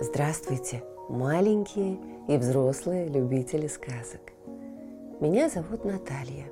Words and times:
Здравствуйте, 0.00 0.84
маленькие 1.08 1.98
и 2.28 2.36
взрослые 2.36 3.08
любители 3.08 3.66
сказок. 3.66 4.20
Меня 5.20 5.48
зовут 5.48 5.84
Наталья, 5.84 6.46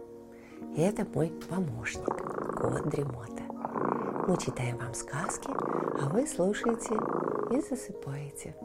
и 0.76 0.80
это 0.80 1.06
мой 1.14 1.32
помощник, 1.48 2.04
кот 2.04 2.88
Дремота. 2.88 3.42
Мы 4.26 4.36
читаем 4.38 4.78
вам 4.78 4.94
сказки, 4.94 5.48
а 5.50 6.08
вы 6.08 6.26
слушаете 6.26 6.94
и 7.50 7.60
засыпаете. 7.60 8.56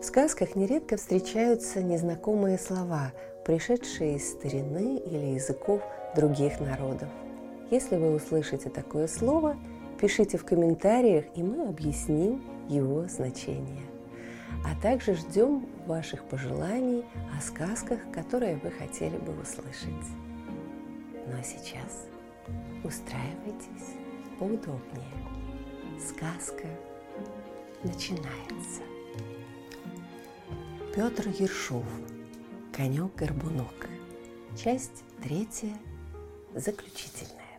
В 0.00 0.04
сказках 0.04 0.54
нередко 0.54 0.96
встречаются 0.96 1.82
незнакомые 1.82 2.58
слова, 2.58 3.12
пришедшие 3.48 4.16
из 4.16 4.32
старины 4.32 4.98
или 4.98 5.32
языков 5.36 5.80
других 6.14 6.60
народов. 6.60 7.08
Если 7.70 7.96
вы 7.96 8.14
услышите 8.14 8.68
такое 8.68 9.06
слово, 9.06 9.56
пишите 9.98 10.36
в 10.36 10.44
комментариях, 10.44 11.24
и 11.34 11.42
мы 11.42 11.66
объясним 11.66 12.44
его 12.68 13.08
значение. 13.08 13.86
А 14.66 14.78
также 14.82 15.14
ждем 15.14 15.66
ваших 15.86 16.24
пожеланий 16.24 17.06
о 17.34 17.40
сказках, 17.40 18.00
которые 18.12 18.56
вы 18.56 18.70
хотели 18.70 19.16
бы 19.16 19.32
услышать. 19.40 20.08
Ну 21.26 21.32
а 21.32 21.42
сейчас 21.42 22.06
устраивайтесь 22.84 23.94
поудобнее. 24.38 25.08
Сказка 25.98 26.66
начинается. 27.82 28.82
Петр 30.94 31.28
Ершов. 31.28 31.86
Конек-горбунок. 32.78 33.88
Часть 34.56 35.02
третья, 35.20 35.76
заключительная. 36.54 37.58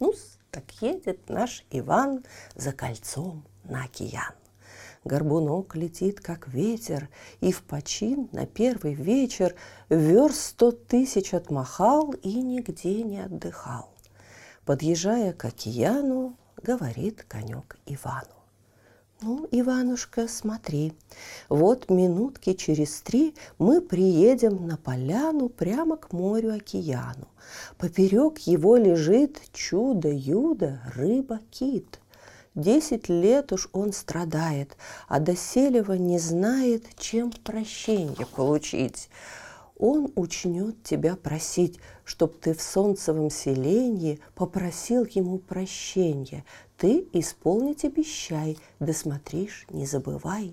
ну 0.00 0.12
так 0.50 0.64
едет 0.82 1.30
наш 1.30 1.64
Иван 1.70 2.22
за 2.54 2.72
кольцом 2.72 3.42
на 3.64 3.84
океан. 3.84 4.34
Горбунок 5.04 5.74
летит, 5.76 6.20
как 6.20 6.48
ветер, 6.48 7.08
и 7.40 7.52
в 7.52 7.62
почин 7.62 8.28
на 8.32 8.44
первый 8.44 8.92
вечер 8.92 9.54
верст 9.88 10.42
сто 10.42 10.72
тысяч 10.72 11.32
отмахал 11.32 12.12
и 12.12 12.34
нигде 12.34 13.02
не 13.04 13.20
отдыхал. 13.20 13.94
Подъезжая 14.66 15.32
к 15.32 15.46
океану, 15.46 16.36
говорит 16.62 17.24
конек 17.26 17.78
Ивану. 17.86 18.41
Ну, 19.24 19.46
Иванушка, 19.52 20.26
смотри, 20.26 20.94
вот 21.48 21.88
минутки 21.90 22.54
через 22.54 23.02
три 23.02 23.36
мы 23.56 23.80
приедем 23.80 24.66
на 24.66 24.76
поляну 24.76 25.48
прямо 25.48 25.96
к 25.96 26.12
морю-океану. 26.12 27.28
Поперек 27.78 28.40
его 28.40 28.76
лежит 28.76 29.40
чудо-юдо 29.52 30.80
рыба-кит. 30.96 32.00
Десять 32.56 33.08
лет 33.08 33.52
уж 33.52 33.68
он 33.72 33.92
страдает, 33.92 34.76
а 35.06 35.20
доселева 35.20 35.92
не 35.92 36.18
знает, 36.18 36.86
чем 36.98 37.30
прощение 37.30 38.26
получить. 38.34 39.08
Он 39.78 40.12
учнет 40.16 40.82
тебя 40.82 41.14
просить, 41.16 41.78
чтоб 42.04 42.36
ты 42.38 42.54
в 42.54 42.62
солнцевом 42.62 43.30
селении 43.30 44.20
попросил 44.34 45.04
ему 45.04 45.38
прощения. 45.38 46.44
Ты 46.82 47.06
исполнить 47.12 47.84
обещай, 47.84 48.58
да 48.80 48.92
смотришь, 48.92 49.68
не 49.70 49.86
забывай. 49.86 50.52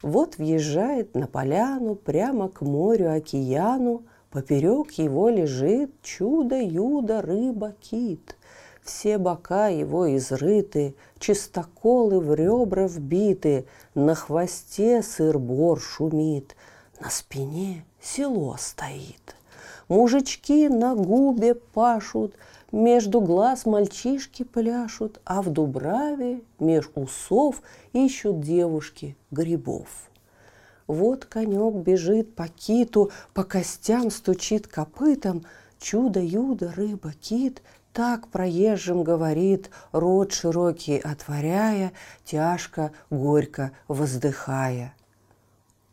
Вот 0.00 0.38
въезжает 0.38 1.14
на 1.14 1.26
поляну 1.26 1.96
прямо 1.96 2.48
к 2.48 2.62
морю-океану, 2.62 4.04
Поперек 4.30 4.92
его 4.92 5.28
лежит 5.28 5.90
чудо-юдо 6.00 7.20
рыба-кит– 7.20 8.36
все 8.82 9.18
бока 9.18 9.68
его 9.68 10.16
изрыты, 10.16 10.94
чистоколы 11.18 12.20
в 12.20 12.34
ребра 12.34 12.86
вбиты, 12.86 13.66
на 13.94 14.14
хвосте 14.14 15.02
сыр-бор 15.02 15.78
шумит, 15.78 16.56
на 17.00 17.10
спине 17.10 17.84
село 18.00 18.56
стоит. 18.58 19.36
Мужички 19.88 20.68
на 20.68 20.94
губе 20.94 21.54
пашут, 21.54 22.34
между 22.72 23.20
глаз 23.20 23.66
мальчишки 23.66 24.42
пляшут, 24.42 25.20
а 25.24 25.42
в 25.42 25.50
дубраве 25.50 26.40
меж 26.58 26.90
усов 26.94 27.62
ищут 27.92 28.40
девушки 28.40 29.16
грибов. 29.30 29.88
Вот 30.86 31.24
конек 31.24 31.74
бежит 31.74 32.34
по 32.34 32.48
киту, 32.48 33.10
по 33.32 33.44
костям 33.44 34.10
стучит 34.10 34.66
копытом, 34.66 35.44
чудо-юдо, 35.78 36.72
рыба, 36.74 37.12
кит 37.12 37.62
так 37.94 38.26
проезжим 38.26 39.04
говорит, 39.04 39.70
рот 39.92 40.32
широкий 40.32 40.98
отворяя, 40.98 41.92
тяжко, 42.24 42.90
горько 43.08 43.70
воздыхая. 43.86 44.94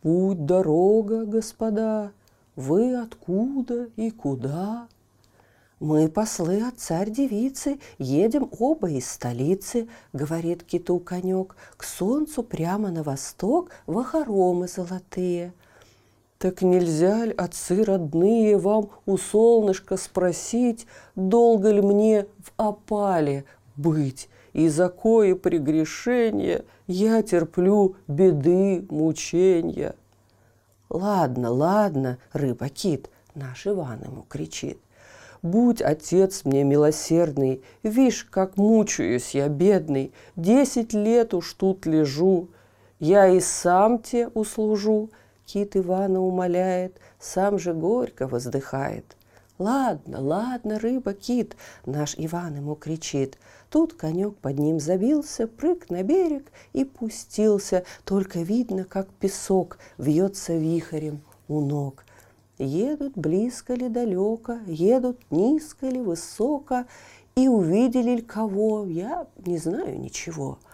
Путь, 0.02 0.48
дорога, 0.48 1.26
господа, 1.26 2.12
вы 2.62 2.96
откуда 2.96 3.90
и 3.96 4.12
куда? 4.12 4.88
Мы, 5.80 6.08
послы 6.08 6.62
от 6.62 6.78
царь-девицы, 6.78 7.80
едем 7.98 8.50
оба 8.60 8.90
из 8.92 9.10
столицы, 9.10 9.90
говорит 10.14 10.64
киту 10.64 11.00
конек, 11.00 11.56
к 11.76 11.84
солнцу 11.84 12.44
прямо 12.44 12.92
на 12.92 13.02
восток 13.02 13.72
в 13.88 14.04
хоромы 14.04 14.68
золотые– 14.68 15.54
так 16.42 16.64
нельзя 16.64 17.26
ли, 17.26 17.34
отцы 17.38 17.84
родные, 17.84 18.58
вам 18.58 18.90
у 19.06 19.18
солнышка 19.18 19.96
спросить, 19.96 20.88
долго 21.16 21.70
ли 21.70 21.82
мне 21.82 22.26
в 22.44 22.52
опале 22.58 23.46
быть, 23.76 24.28
и 24.52 24.68
за 24.68 24.90
кое 24.90 25.36
прегрешение 25.36 26.66
я 26.88 27.22
терплю 27.22 27.96
беды, 28.08 28.84
мучения? 28.90 29.94
Ладно, 30.92 31.52
ладно, 31.52 32.18
рыба-кит, 32.34 33.10
наш 33.34 33.66
Иван 33.66 34.04
ему 34.04 34.26
кричит. 34.28 34.78
Будь 35.42 35.82
отец 35.82 36.44
мне 36.44 36.66
милосердный, 36.66 37.64
Вишь, 37.82 38.26
как 38.26 38.58
мучаюсь 38.58 39.34
я, 39.34 39.48
бедный, 39.48 40.12
Десять 40.36 40.92
лет 40.92 41.34
уж 41.34 41.54
тут 41.54 41.86
лежу, 41.86 42.50
Я 43.00 43.30
и 43.30 43.40
сам 43.40 44.00
те 44.00 44.28
услужу, 44.28 45.10
Кит 45.46 45.78
Ивана 45.78 46.20
умоляет, 46.20 47.00
сам 47.20 47.58
же 47.58 47.74
горько 47.74 48.28
воздыхает. 48.28 49.16
«Ладно, 49.62 50.20
ладно, 50.20 50.78
рыба, 50.78 51.14
кит!»– 51.14 51.56
наш 51.86 52.16
Иван 52.18 52.56
ему 52.56 52.76
кричит. 52.76 53.38
Тут 53.72 53.94
конек 53.94 54.36
под 54.36 54.60
ним 54.60 54.82
забился, 54.82 55.48
прыг 55.48 55.90
на 55.90 56.04
берег 56.04 56.52
и 56.74 56.84
пустился. 56.84 57.86
Только 58.04 58.40
видно, 58.40 58.84
как 58.84 59.08
песок 59.08 59.80
вьется 59.98 60.58
вихрем 60.58 61.22
у 61.48 61.62
ног. 61.62 62.04
Едут 62.58 63.14
близко 63.16 63.74
ли 63.74 63.88
далеко, 63.88 64.58
едут 64.68 65.20
низко 65.32 65.88
ли 65.88 66.02
высоко, 66.02 66.84
и 67.36 67.48
увидели 67.48 68.18
ли 68.18 68.22
кого, 68.22 68.86
я 68.86 69.26
не 69.46 69.58
знаю 69.58 70.00
ничего– 70.00 70.60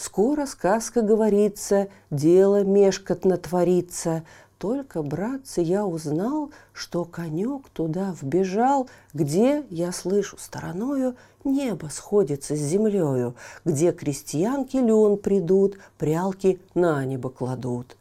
Скоро 0.00 0.46
сказка 0.46 1.02
говорится, 1.02 1.88
дело 2.10 2.64
мешкотно 2.64 3.36
творится. 3.36 4.24
Только, 4.60 5.02
братцы, 5.02 5.62
я 5.62 5.86
узнал, 5.86 6.50
что 6.74 7.06
конек 7.06 7.70
туда 7.70 8.14
вбежал, 8.20 8.90
где, 9.14 9.64
я 9.70 9.90
слышу 9.90 10.36
стороною, 10.38 11.16
небо 11.44 11.86
сходится 11.86 12.54
с 12.54 12.58
землею, 12.58 13.34
где 13.64 13.90
крестьянки 13.90 14.76
лен 14.76 15.16
придут, 15.16 15.78
прялки 15.96 16.60
на 16.74 17.02
небо 17.06 17.30
кладут. 17.30 17.96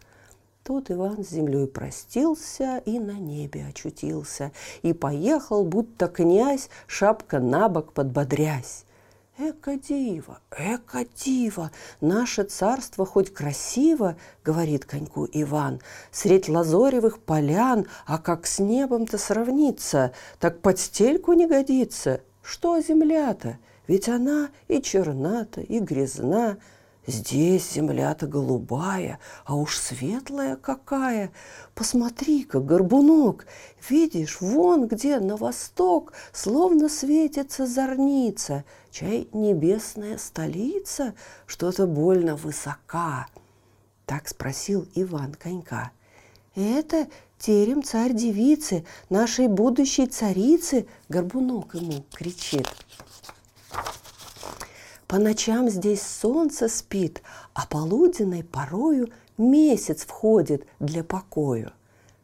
Тут 0.66 0.92
Иван 0.92 1.24
с 1.24 1.30
землей 1.30 1.66
простился 1.66 2.80
и 2.86 3.00
на 3.00 3.18
небе 3.18 3.68
очутился, 3.69 4.51
и 4.81 4.92
поехал, 4.92 5.63
будто 5.63 6.10
князь, 6.10 6.69
шапка 6.88 7.39
на 7.39 7.69
бок 7.69 7.94
подбодрясь. 7.94 8.84
Эка 9.41 9.77
диво, 9.77 10.41
эка 10.51 11.06
диво, 11.15 11.71
наше 12.01 12.44
царство 12.44 13.06
хоть 13.06 13.33
красиво, 13.33 14.18
говорит 14.44 14.83
коньку 14.83 15.30
Иван, 15.31 15.80
средь 16.12 16.50
лазоревых 16.50 17.19
полян, 17.19 17.88
а 18.06 18.18
как 18.18 18.45
с 18.45 18.59
небом-то 18.59 19.18
сравниться, 19.18 20.12
так 20.39 20.59
под 20.59 20.77
стельку 20.77 21.31
не 21.31 21.47
годится. 21.47 22.19
Что 22.44 22.81
земля-то? 22.81 23.59
Ведь 23.88 24.09
она 24.09 24.50
и 24.68 24.81
черната, 24.81 25.62
и 25.62 25.80
грязна, 25.80 26.57
Здесь 27.10 27.72
земля-то 27.72 28.28
голубая, 28.28 29.20
а 29.44 29.56
уж 29.56 29.78
светлая 29.78 30.56
какая. 30.56 31.32
Посмотри-ка, 31.74 32.60
горбунок, 32.60 33.48
видишь, 33.90 34.40
вон 34.42 34.88
где 34.88 35.20
на 35.20 35.36
восток 35.36 36.14
словно 36.32 36.88
светится 36.88 37.66
зорница. 37.66 38.64
Чай 38.92 39.28
небесная 39.34 40.20
столица, 40.20 41.16
что-то 41.48 41.88
больно 41.88 42.36
высока. 42.36 43.26
Так 44.06 44.28
спросил 44.28 44.88
Иван 44.94 45.34
конька. 45.34 45.90
Это 46.54 47.08
терем 47.40 47.82
царь-девицы, 47.82 48.86
нашей 49.10 49.48
будущей 49.48 50.06
царицы, 50.06 50.86
Горбунок 51.08 51.74
ему 51.74 52.06
кричит. 52.14 52.68
По 55.10 55.18
ночам 55.18 55.72
здесь 55.72 56.04
солнце 56.04 56.70
спит, 56.70 57.24
а 57.56 57.66
полуденной 57.66 58.44
порою 58.44 59.10
месяц 59.40 60.06
входит 60.06 60.68
для 60.80 61.04
покою. 61.04 61.72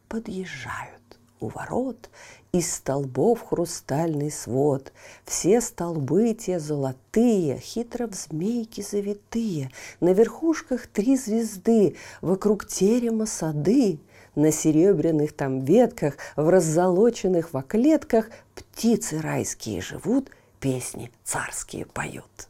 Подъезжают 0.07 1.01
у 1.39 1.47
ворот, 1.47 2.11
из 2.51 2.71
столбов 2.71 3.41
хрустальный 3.41 4.29
свод. 4.29 4.93
Все 5.25 5.61
столбы 5.61 6.35
те 6.35 6.59
золотые, 6.59 7.57
хитро 7.57 8.05
в 8.05 8.13
змейки 8.13 8.81
завитые, 8.81 9.71
На 9.99 10.13
верхушках 10.13 10.85
три 10.85 11.17
звезды, 11.17 11.95
вокруг 12.21 12.67
терема 12.67 13.25
сады. 13.25 13.97
На 14.35 14.51
серебряных 14.51 15.33
там 15.33 15.65
ветках, 15.65 16.17
в 16.35 16.47
раззолоченных 16.47 17.51
во 17.51 17.63
клетках 17.63 18.29
Птицы 18.53 19.21
райские 19.21 19.81
живут, 19.81 20.29
песни 20.59 21.11
царские 21.23 21.87
поют. 21.87 22.47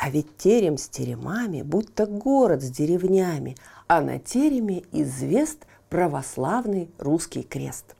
А 0.00 0.08
ведь 0.08 0.38
терем 0.38 0.78
с 0.78 0.88
теремами, 0.88 1.60
будто 1.60 2.06
город 2.06 2.62
с 2.62 2.70
деревнями, 2.70 3.54
а 3.86 4.00
на 4.00 4.18
тереме 4.18 4.84
извест 4.92 5.66
православный 5.90 6.90
русский 6.96 7.42
крест. 7.42 7.94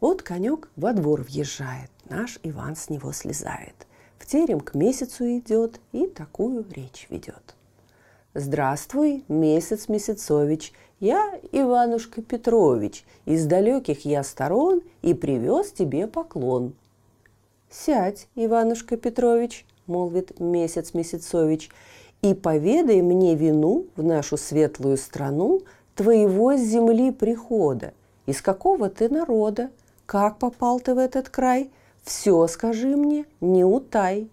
Вот 0.00 0.20
конек 0.22 0.68
во 0.76 0.92
двор 0.92 1.22
въезжает, 1.22 1.90
наш 2.10 2.38
Иван 2.42 2.76
с 2.76 2.90
него 2.90 3.12
слезает. 3.12 3.86
В 4.18 4.26
терем 4.26 4.60
к 4.60 4.74
месяцу 4.74 5.24
идет 5.38 5.80
и 5.92 6.06
такую 6.08 6.66
речь 6.70 7.06
ведет. 7.08 7.54
Здравствуй, 8.34 9.24
месяц 9.28 9.88
Месяцович, 9.88 10.74
я 11.00 11.40
Иванушка 11.52 12.20
Петрович, 12.20 13.06
из 13.24 13.46
далеких 13.46 14.04
я 14.04 14.22
сторон 14.22 14.82
и 15.00 15.14
привез 15.14 15.72
тебе 15.72 16.06
поклон. 16.06 16.74
Сядь, 17.70 18.28
Иванушка 18.34 18.98
Петрович, 18.98 19.64
молвит 19.88 20.38
месяц 20.38 20.94
Месяцович, 20.94 21.70
и 22.22 22.34
поведай 22.34 23.02
мне 23.02 23.34
вину 23.34 23.86
в 23.96 24.02
нашу 24.02 24.36
светлую 24.36 24.96
страну 24.96 25.62
твоего 25.94 26.56
с 26.56 26.60
земли 26.60 27.10
прихода, 27.10 27.92
из 28.26 28.42
какого 28.42 28.90
ты 28.90 29.08
народа, 29.08 29.70
как 30.06 30.38
попал 30.38 30.80
ты 30.80 30.94
в 30.94 30.98
этот 30.98 31.28
край, 31.28 31.70
все 32.04 32.46
скажи 32.46 32.96
мне, 32.96 33.26
не 33.40 33.64
утай. 33.64 34.30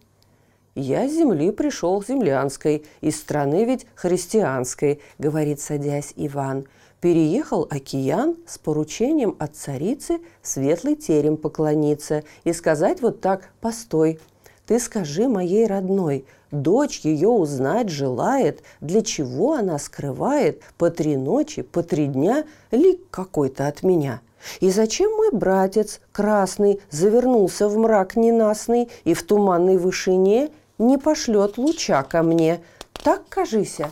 «Я 0.75 1.07
с 1.07 1.13
земли 1.13 1.51
пришел 1.51 2.03
землянской, 2.03 2.85
из 2.99 3.15
страны 3.15 3.63
ведь 3.63 3.87
христианской»,— 3.95 4.99
говорит, 5.17 5.61
садясь 5.61 6.11
Иван. 6.17 6.65
«Переехал 6.99 7.65
океан 7.69 8.35
с 8.45 8.57
поручением 8.57 9.37
от 9.39 9.55
царицы 9.55 10.19
светлый 10.41 10.95
терем 10.95 11.37
поклониться 11.37 12.25
и 12.43 12.51
сказать 12.51 13.01
вот 13.01 13.21
так 13.21 13.51
«постой». 13.61 14.19
Ты 14.65 14.79
скажи 14.79 15.27
моей 15.27 15.67
родной, 15.67 16.25
дочь 16.51 17.01
ее 17.01 17.29
узнать 17.29 17.89
желает, 17.89 18.63
для 18.81 19.01
чего 19.01 19.53
она 19.53 19.77
скрывает 19.77 20.61
по 20.77 20.89
три 20.89 21.17
ночи, 21.17 21.61
по 21.61 21.83
три 21.83 22.07
дня 22.07 22.45
лик 22.71 23.01
какой-то 23.09 23.67
от 23.67 23.83
меня». 23.83 24.21
И 24.59 24.69
зачем 24.69 25.11
мой 25.11 25.31
братец, 25.31 25.99
красный, 26.11 26.79
завернулся 26.89 27.67
в 27.67 27.77
мрак 27.77 28.15
ненастный 28.15 28.89
и 29.03 29.13
в 29.13 29.23
туманной 29.23 29.77
вышине 29.77 30.51
не 30.77 30.97
пошлет 30.97 31.57
луча 31.57 32.03
ко 32.03 32.23
мне. 32.23 32.61
Так, 33.03 33.27
кажися. 33.29 33.91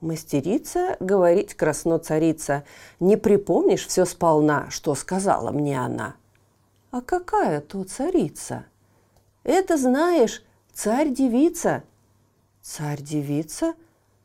Мастерица, 0.00 0.96
говорить 1.00 1.54
красно 1.54 1.98
царица, 1.98 2.64
не 3.00 3.16
припомнишь 3.16 3.86
все 3.86 4.04
сполна, 4.04 4.66
что 4.70 4.94
сказала 4.94 5.50
мне 5.50 5.80
она. 5.80 6.14
А 6.90 7.00
какая 7.00 7.60
то 7.60 7.82
царица? 7.84 8.66
Это 9.46 9.76
знаешь, 9.76 10.42
царь-девица. 10.72 11.84
Царь-девица? 12.62 13.74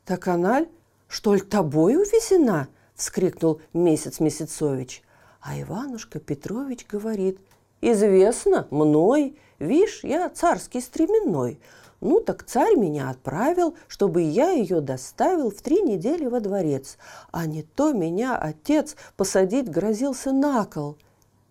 Так 0.04 0.26
она, 0.26 0.66
что 1.06 1.34
ли, 1.34 1.40
тобой 1.40 1.94
увезена? 1.94 2.66
Вскрикнул 2.96 3.60
месяц 3.72 4.18
Месяцович. 4.18 5.00
А 5.40 5.60
Иванушка 5.60 6.18
Петрович 6.18 6.84
говорит, 6.88 7.38
известно, 7.80 8.66
мной, 8.72 9.38
Вишь, 9.60 10.02
я 10.02 10.28
царский 10.28 10.80
стременной. 10.80 11.60
Ну 12.00 12.18
так 12.18 12.42
царь 12.42 12.74
меня 12.74 13.08
отправил, 13.08 13.76
чтобы 13.86 14.22
я 14.22 14.50
ее 14.50 14.80
доставил 14.80 15.52
в 15.52 15.62
три 15.62 15.82
недели 15.82 16.26
во 16.26 16.40
дворец. 16.40 16.98
А 17.30 17.46
не 17.46 17.62
то 17.62 17.92
меня 17.92 18.36
отец 18.36 18.96
посадить 19.16 19.70
грозился 19.70 20.32
на 20.32 20.64
кол. 20.64 20.98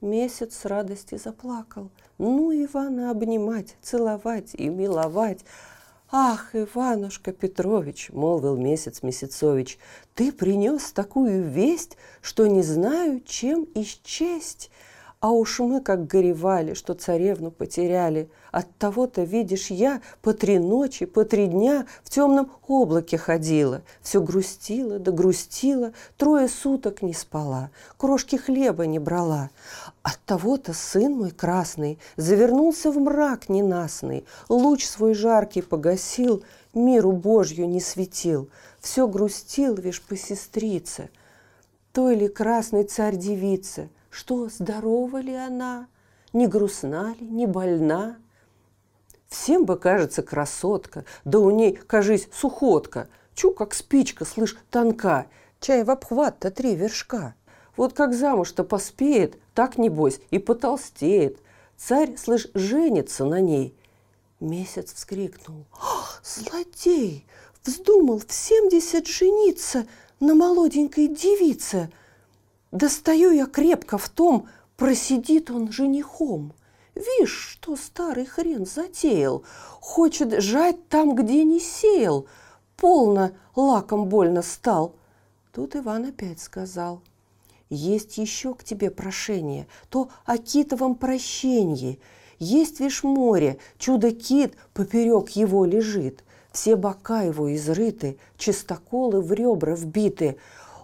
Месяц 0.01 0.57
с 0.57 0.65
радости 0.65 1.15
заплакал. 1.15 1.89
Ну, 2.23 2.51
Ивана 2.53 3.09
обнимать, 3.09 3.77
целовать 3.81 4.53
и 4.53 4.69
миловать. 4.69 5.43
«Ах, 6.11 6.51
Иванушка 6.53 7.31
Петрович!»— 7.31 8.11
молвил 8.13 8.55
месяц 8.57 9.01
Месяцович. 9.01 9.79
«Ты 10.13 10.31
принес 10.31 10.91
такую 10.91 11.41
весть, 11.41 11.97
что 12.21 12.45
не 12.45 12.61
знаю, 12.61 13.21
чем 13.25 13.67
исчесть. 13.73 14.69
А 15.21 15.29
уж 15.29 15.59
мы 15.59 15.81
как 15.81 16.07
горевали, 16.07 16.73
что 16.73 16.95
царевну 16.95 17.51
потеряли. 17.51 18.27
От 18.51 18.75
того-то, 18.79 19.21
видишь, 19.21 19.67
я 19.67 20.01
по 20.23 20.33
три 20.33 20.57
ночи, 20.57 21.05
по 21.05 21.25
три 21.25 21.45
дня 21.45 21.85
в 22.03 22.09
темном 22.09 22.51
облаке 22.67 23.19
ходила. 23.19 23.83
Все 24.01 24.19
грустила 24.19 24.97
да 24.97 25.11
грустила, 25.11 25.93
трое 26.17 26.47
суток 26.47 27.03
не 27.03 27.13
спала, 27.13 27.69
крошки 27.97 28.35
хлеба 28.35 28.87
не 28.87 28.97
брала. 28.97 29.51
От 30.01 30.17
того-то 30.25 30.73
сын 30.73 31.13
мой 31.13 31.29
красный 31.29 31.99
завернулся 32.17 32.91
в 32.91 32.97
мрак 32.97 33.47
ненастный, 33.47 34.25
луч 34.49 34.87
свой 34.87 35.13
жаркий 35.13 35.61
погасил, 35.61 36.43
миру 36.73 37.11
Божью 37.11 37.69
не 37.69 37.79
светил. 37.79 38.49
Все 38.79 39.07
грустил, 39.07 39.75
вишь, 39.75 40.01
по 40.01 40.17
сестрице. 40.17 41.11
Той 41.93 42.15
ли 42.15 42.27
красный 42.27 42.85
царь-девица– 42.85 43.87
что 44.11 44.49
здорова 44.49 45.17
ли 45.17 45.33
она, 45.33 45.87
не 46.33 46.45
грустна 46.45 47.15
ли, 47.19 47.27
не 47.27 47.47
больна. 47.47 48.17
Всем 49.27 49.65
бы 49.65 49.77
кажется 49.77 50.21
красотка, 50.21 51.05
да 51.23 51.39
у 51.39 51.49
ней, 51.49 51.73
кажись, 51.73 52.27
сухотка. 52.31 53.07
Чу, 53.33 53.51
как 53.51 53.73
спичка, 53.73 54.25
слышь, 54.25 54.57
тонка, 54.69 55.27
чай 55.61 55.83
в 55.83 55.89
обхват-то 55.89 56.51
три 56.51 56.75
вершка. 56.75 57.33
Вот 57.77 57.93
как 57.93 58.13
замуж-то 58.13 58.65
поспеет, 58.65 59.39
так, 59.53 59.77
небось, 59.77 60.19
и 60.29 60.37
потолстеет. 60.37 61.39
Царь, 61.77 62.17
слышь, 62.17 62.49
женится 62.53 63.23
на 63.23 63.39
ней. 63.39 63.73
Месяц 64.41 64.93
вскрикнул. 64.93 65.65
«Злодей! 66.23 67.25
Вздумал 67.63 68.19
в 68.19 68.31
семьдесят 68.31 69.07
жениться 69.07 69.87
на 70.19 70.35
молоденькой 70.35 71.07
девице!» 71.07 71.91
Достаю 72.71 73.31
я 73.31 73.45
крепко 73.45 73.97
в 73.97 74.09
том, 74.09 74.47
просидит 74.77 75.51
он 75.51 75.71
женихом. 75.71 76.53
Вишь, 76.95 77.53
что 77.53 77.75
старый 77.75 78.25
хрен 78.25 78.65
затеял, 78.65 79.43
хочет 79.79 80.41
жать 80.41 80.87
там, 80.89 81.15
где 81.15 81.43
не 81.43 81.59
сеял. 81.59 82.27
Полно 82.75 83.31
лаком 83.55 84.07
больно 84.07 84.41
стал. 84.41 84.95
Тут 85.53 85.75
Иван 85.75 86.05
опять 86.05 86.39
сказал, 86.39 87.01
есть 87.71 88.17
еще 88.17 88.53
к 88.53 88.65
тебе 88.65 88.91
прошение, 88.91 89.65
то 89.89 90.09
о 90.25 90.37
китовом 90.37 90.95
прощении. 90.95 91.99
Есть, 92.37 92.81
вишь, 92.81 93.03
море, 93.03 93.59
чудо-кит 93.77 94.55
поперек 94.73 95.29
его 95.29 95.63
лежит. 95.63 96.23
Все 96.51 96.75
бока 96.75 97.21
его 97.21 97.55
изрыты, 97.55 98.17
чистоколы 98.37 99.21
в 99.21 99.31
ребра 99.31 99.73
вбиты. 99.73 100.37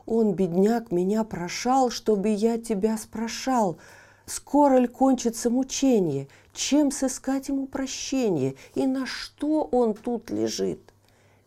Он, 0.07 0.33
бедняк, 0.33 0.91
меня 0.91 1.25
прошал, 1.25 1.89
чтобы 1.89 2.29
я 2.29 2.57
тебя 2.57 2.97
спрашал. 2.97 3.77
Скоро 4.25 4.77
ли 4.77 4.87
кончится 4.87 5.49
мучение? 5.49 6.29
Чем 6.53 6.91
сыскать 6.91 7.49
ему 7.49 7.67
прощение? 7.67 8.55
И 8.73 8.87
на 8.87 9.05
что 9.05 9.63
он 9.63 9.93
тут 9.93 10.31
лежит? 10.31 10.79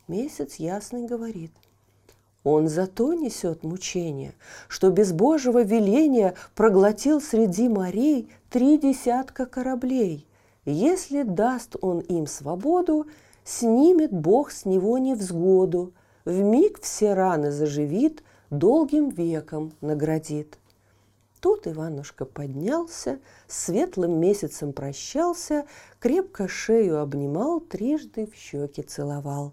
Месяц 0.08 0.56
ясный 0.56 1.06
говорит. 1.06 1.52
Он 2.44 2.68
зато 2.68 3.14
несет 3.14 3.64
мучение, 3.64 4.34
что 4.68 4.90
без 4.90 5.12
Божьего 5.12 5.62
веления 5.62 6.34
проглотил 6.54 7.22
среди 7.22 7.66
морей 7.66 8.30
три 8.50 8.76
десятка 8.76 9.46
кораблей. 9.46 10.26
Если 10.66 11.22
даст 11.22 11.76
он 11.80 12.00
им 12.00 12.26
свободу, 12.26 13.06
снимет 13.42 14.12
Бог 14.12 14.50
с 14.50 14.66
него 14.66 14.98
невзгоду, 14.98 15.94
в 16.26 16.40
миг 16.40 16.80
все 16.82 17.14
раны 17.14 17.50
заживит, 17.50 18.22
долгим 18.50 19.08
веком 19.08 19.72
наградит. 19.80 20.58
Тут 21.40 21.66
Иванушка 21.66 22.26
поднялся, 22.26 23.18
светлым 23.48 24.20
месяцем 24.20 24.72
прощался, 24.74 25.64
крепко 25.98 26.48
шею 26.48 27.00
обнимал, 27.00 27.60
трижды 27.60 28.26
в 28.26 28.34
щеки 28.34 28.82
целовал. 28.82 29.52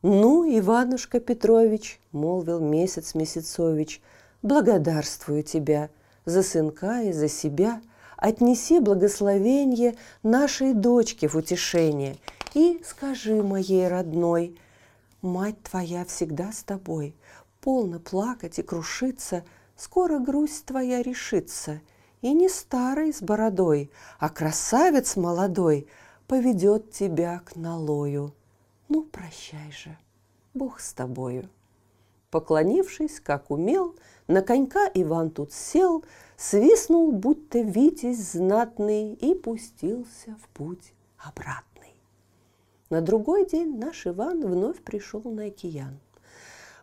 «Ну, 0.00 0.44
Иванушка 0.58 1.20
Петрович»,— 1.20 2.00
молвил 2.12 2.60
месяц 2.60 3.14
Месяцович, 3.14 4.00
благодарствую 4.42 5.42
тебя 5.42 5.90
за 6.24 6.42
сынка 6.42 7.02
и 7.02 7.12
за 7.12 7.28
себя. 7.28 7.80
Отнеси 8.16 8.78
благословение 8.78 9.96
нашей 10.22 10.74
дочке 10.74 11.26
в 11.28 11.34
утешение 11.34 12.16
и 12.54 12.80
скажи 12.84 13.42
моей 13.42 13.88
родной, 13.88 14.56
мать 15.22 15.60
твоя 15.62 16.04
всегда 16.04 16.52
с 16.52 16.62
тобой, 16.62 17.16
полно 17.62 17.98
плакать 17.98 18.58
и 18.58 18.62
крушиться, 18.62 19.44
скоро 19.76 20.18
грусть 20.18 20.66
твоя 20.66 21.00
решится, 21.00 21.80
и 22.20 22.34
не 22.34 22.50
старый 22.50 23.14
с 23.14 23.22
бородой, 23.22 23.90
а 24.18 24.28
красавец 24.28 25.16
молодой 25.16 25.86
поведет 26.26 26.90
тебя 26.90 27.40
к 27.40 27.56
налою. 27.56 28.34
Ну, 28.88 29.04
прощай 29.04 29.72
же, 29.72 29.96
Бог 30.52 30.80
с 30.80 30.92
тобою. 30.92 31.48
Поклонившись, 32.30 33.20
как 33.20 33.50
умел, 33.50 33.94
на 34.26 34.42
конька 34.42 34.90
Иван 34.92 35.30
тут 35.30 35.52
сел, 35.52 36.04
Свистнул, 36.36 37.12
будто 37.12 37.60
витязь 37.60 38.32
знатный, 38.32 39.14
И 39.14 39.34
пустился 39.34 40.36
в 40.42 40.48
путь 40.48 40.92
обратный. 41.18 41.94
На 42.90 43.00
другой 43.00 43.46
день 43.46 43.78
наш 43.78 44.06
Иван 44.06 44.44
вновь 44.44 44.82
пришел 44.82 45.22
на 45.24 45.44
океан. 45.44 46.00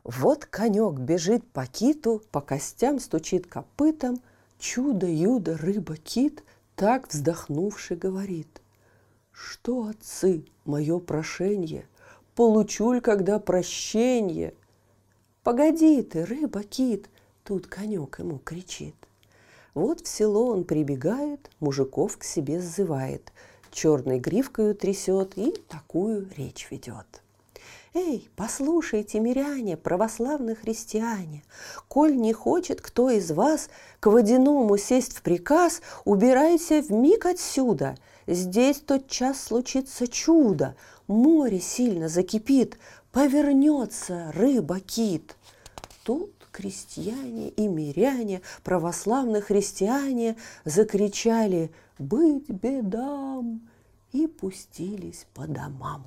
Вот 0.03 0.46
конек 0.46 1.00
бежит 1.00 1.46
по 1.51 1.65
киту, 1.65 2.22
по 2.32 2.41
костям 2.41 3.00
стучит 3.00 3.48
копытом, 3.48 4.22
Чудо-юдо, 4.60 5.56
рыба-кит, 5.58 6.44
так 6.75 7.08
вздохнувший 7.08 7.96
говорит. 7.96 8.62
Что, 9.32 9.88
отцы, 9.88 10.46
мое 10.65 11.00
прошение, 11.00 11.88
получу 12.36 12.91
ли 12.91 13.00
когда 13.00 13.39
прощение? 13.39 14.53
Погоди 15.44 16.01
ты, 16.03 16.25
рыба-кит, 16.25 17.10
тут 17.46 17.68
конек 17.68 18.20
ему 18.20 18.38
кричит. 18.39 18.96
Вот 19.74 20.01
в 20.01 20.08
село 20.10 20.48
он 20.48 20.65
прибегает, 20.65 21.50
мужиков 21.62 22.18
к 22.18 22.25
себе 22.25 22.60
сзывает, 22.60 23.32
черной 23.72 24.20
гривкою 24.20 24.75
трясет 24.75 25.38
и 25.38 25.51
такую 25.70 26.27
речь 26.36 26.68
ведет. 26.70 27.22
Эй, 27.96 28.29
послушайте, 28.36 29.19
миряне, 29.19 29.75
православные 29.75 30.55
христиане, 30.55 31.43
коль 31.88 32.15
не 32.15 32.34
хочет 32.34 32.81
кто 32.81 33.10
из 33.10 33.31
вас 33.31 33.69
к 34.00 34.05
водяному 34.05 34.77
сесть 34.77 35.17
в 35.17 35.24
приказ, 35.24 35.81
убирайся 36.05 36.84
в 36.84 36.91
миг 36.91 37.25
отсюда. 37.25 37.98
Здесь 38.27 38.77
тот 38.77 39.08
час 39.08 39.41
случится 39.41 40.08
чудо, 40.08 40.75
море 41.08 41.60
сильно 41.60 42.10
закипит, 42.10 42.77
повернется 43.12 44.31
рыба-кит. 44.36 45.36
Тут 46.03 46.31
крестьяне 46.51 47.50
и 47.50 47.67
миряне, 47.67 48.41
православные 48.63 49.41
христиане 49.41 50.36
закричали 50.63 51.72
«Быть 51.98 52.48
бедам!» 52.50 53.67
и 54.12 54.27
пустились 54.27 55.25
по 55.34 55.48
домам. 55.48 56.05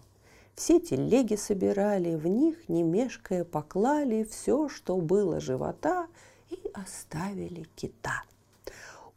Все 0.55 0.81
телеги 0.81 1.35
собирали, 1.35 2.15
в 2.15 2.27
них, 2.27 2.69
не 2.69 2.83
мешкая, 2.83 3.45
поклали 3.45 4.25
все, 4.25 4.69
что 4.69 4.97
было 4.97 5.41
живота, 5.41 6.07
и 6.51 6.59
оставили 6.75 7.67
кита. 7.75 8.23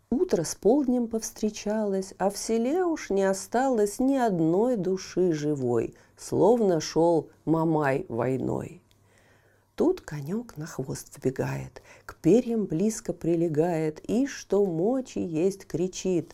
Утро 0.09 0.43
с 0.43 0.55
полднем 0.55 1.07
повстречалось, 1.07 2.13
а 2.17 2.29
в 2.29 2.37
селе 2.37 2.85
уж 2.85 3.09
не 3.09 3.23
осталось 3.23 3.99
ни 3.99 4.15
одной 4.15 4.77
души 4.77 5.33
живой, 5.33 5.95
словно 6.15 6.79
шел 6.79 7.29
Мамай 7.43 8.05
войной. 8.07 8.81
Тут 9.75 9.99
конек 9.99 10.55
на 10.55 10.65
хвост 10.67 11.17
вбегает, 11.17 11.81
к 12.05 12.15
перьям 12.15 12.65
близко 12.65 13.11
прилегает 13.11 13.99
и, 14.09 14.25
что 14.25 14.65
мочи 14.65 15.19
есть, 15.19 15.65
кричит 15.65 16.33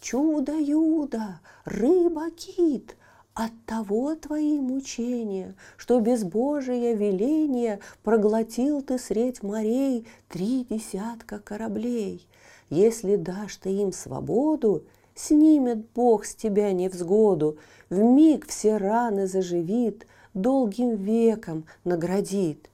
«Чудо-юдо! 0.00 1.40
Рыба-кит!» 1.64 2.96
От 3.36 3.52
того 3.66 4.14
твои 4.14 4.58
мучения, 4.58 5.56
что 5.76 6.00
без 6.00 6.24
Божия 6.24 6.94
веления 6.94 7.80
проглотил 8.02 8.80
ты 8.80 8.96
средь 8.96 9.42
морей 9.42 10.06
три 10.30 10.64
десятка 10.64 11.38
кораблей. 11.38 12.26
Если 12.70 13.16
дашь 13.16 13.56
ты 13.56 13.68
им 13.68 13.92
свободу, 13.92 14.84
снимет 15.14 15.84
Бог 15.94 16.24
с 16.24 16.34
тебя 16.34 16.72
невзгоду, 16.72 17.58
в 17.90 17.98
миг 17.98 18.48
все 18.48 18.78
раны 18.78 19.26
заживит, 19.26 20.06
долгим 20.32 20.94
веком 20.94 21.66
наградит. 21.84 22.70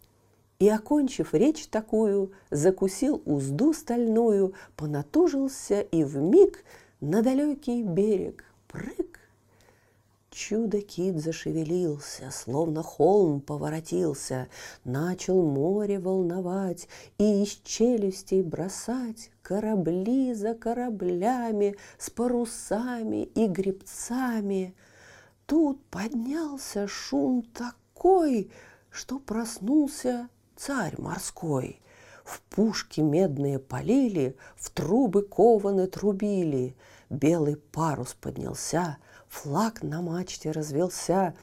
И, 0.61 0.69
окончив 0.69 1.35
речь 1.35 1.66
такую, 1.66 2.31
закусил 2.52 3.21
узду 3.25 3.73
стальную, 3.73 4.54
понатужился 4.76 5.81
и 5.81 6.04
в 6.04 6.19
миг 6.19 6.62
на 7.00 7.21
далекий 7.21 7.83
берег 7.83 8.45
прыг 8.69 9.12
Чудо-кит 10.32 11.18
зашевелился, 11.18 12.30
словно 12.30 12.82
холм 12.82 13.42
поворотился, 13.42 14.48
Начал 14.82 15.42
море 15.42 15.98
волновать 15.98 16.88
и 17.18 17.42
из 17.42 17.60
челюстей 17.62 18.40
бросать 18.42 19.30
Корабли 19.42 20.32
за 20.32 20.54
кораблями 20.54 21.76
с 21.98 22.08
парусами 22.08 23.24
и 23.24 23.46
гребцами. 23.46 24.74
Тут 25.44 25.84
поднялся 25.90 26.88
шум 26.88 27.42
такой, 27.42 28.50
что 28.88 29.18
проснулся 29.18 30.30
царь 30.56 30.94
морской. 30.98 31.78
В 32.24 32.40
пушки 32.40 33.02
медные 33.02 33.58
полили, 33.58 34.36
в 34.56 34.70
трубы 34.70 35.22
кованы 35.22 35.88
трубили, 35.88 36.74
Белый 37.10 37.56
парус 37.56 38.14
поднялся— 38.14 38.96
Флаг 39.32 39.82
на 39.82 40.02
мачте 40.02 40.50
развелся, 40.50 41.34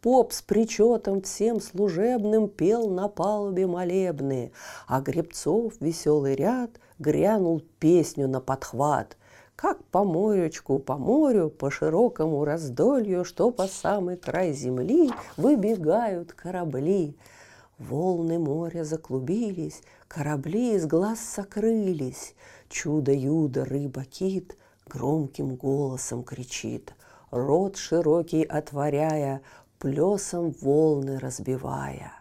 Поп 0.00 0.32
с 0.32 0.40
причетом 0.40 1.20
всем 1.20 1.60
служебным 1.60 2.48
Пел 2.48 2.88
на 2.88 3.08
палубе 3.08 3.66
молебны, 3.66 4.50
А 4.86 5.00
гребцов 5.02 5.74
веселый 5.78 6.36
ряд 6.36 6.70
Грянул 6.98 7.62
песню 7.78 8.28
на 8.28 8.40
подхват— 8.40 9.16
как 9.56 9.84
по 9.84 10.04
морючку, 10.04 10.78
по 10.78 10.96
морю, 10.96 11.48
по 11.48 11.70
широкому 11.70 12.44
раздолью, 12.44 13.24
что 13.24 13.50
по 13.50 13.68
самый 13.68 14.16
край 14.16 14.52
земли 14.52 15.12
выбегают 15.36 16.32
корабли. 16.32 17.16
Волны 17.78 18.38
моря 18.38 18.84
заклубились, 18.84 19.82
корабли 20.08 20.74
из 20.74 20.86
глаз 20.86 21.20
сокрылись. 21.20 22.34
Чудо-юдо 22.68 23.64
рыба-кит 23.64 24.56
громким 24.86 25.54
голосом 25.54 26.24
кричит 26.24 26.94
рот 27.34 27.76
широкий 27.76 28.44
отворяя, 28.44 29.42
плесом 29.80 30.54
волны 30.60 31.18
разбивая. 31.18 32.12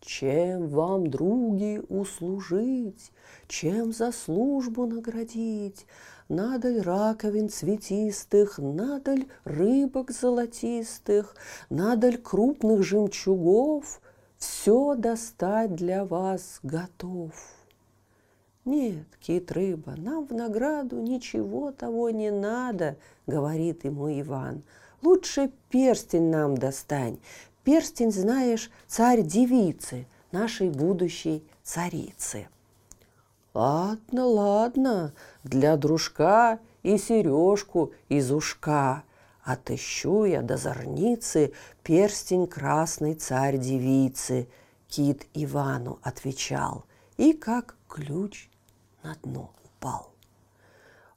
Чем 0.00 0.68
вам, 0.68 1.10
други, 1.10 1.82
услужить, 1.90 3.12
чем 3.46 3.92
за 3.92 4.10
службу 4.10 4.86
наградить? 4.86 5.86
Надаль 6.30 6.80
раковин 6.80 7.50
цветистых, 7.50 8.58
надаль 8.58 9.26
рыбок 9.44 10.10
золотистых, 10.10 11.36
надаль 11.68 12.16
крупных 12.16 12.82
жемчугов, 12.82 14.00
все 14.38 14.94
достать 14.94 15.74
для 15.74 16.06
вас 16.06 16.60
готов. 16.62 17.57
Нет, 18.68 19.06
кит-рыба, 19.20 19.94
нам 19.96 20.26
в 20.26 20.34
награду 20.34 21.00
ничего 21.00 21.72
того 21.72 22.10
не 22.10 22.30
надо, 22.30 22.98
говорит 23.26 23.84
ему 23.84 24.10
Иван. 24.20 24.62
Лучше 25.00 25.50
перстень 25.70 26.28
нам 26.28 26.54
достань. 26.54 27.18
Перстень, 27.64 28.12
знаешь, 28.12 28.70
царь-девицы, 28.86 30.06
нашей 30.32 30.68
будущей 30.68 31.42
царицы. 31.62 32.48
Ладно, 33.54 34.26
ладно, 34.26 35.14
для 35.44 35.78
дружка 35.78 36.58
и 36.82 36.98
сережку 36.98 37.92
из 38.10 38.30
ушка. 38.30 39.02
Отыщу 39.42 40.24
я 40.24 40.42
до 40.42 40.58
зорницы 40.58 41.54
перстень 41.82 42.46
красный 42.46 43.14
царь-девицы, 43.14 44.46
Кит 44.88 45.26
Ивану 45.32 46.00
отвечал, 46.02 46.84
и 47.16 47.32
как 47.32 47.76
ключ 47.88 48.47
на 49.08 49.14
дно 49.22 49.50
упал. 49.64 50.10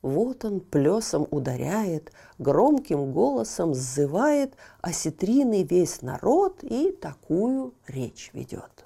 Вот 0.01 0.45
он 0.45 0.61
плесом 0.61 1.27
ударяет, 1.29 2.11
громким 2.39 3.11
голосом 3.11 3.73
сзывает 3.73 4.55
осетрины 4.81 5.63
весь 5.63 6.01
народ 6.01 6.63
и 6.63 6.91
такую 6.91 7.73
речь 7.87 8.31
ведет. 8.33 8.85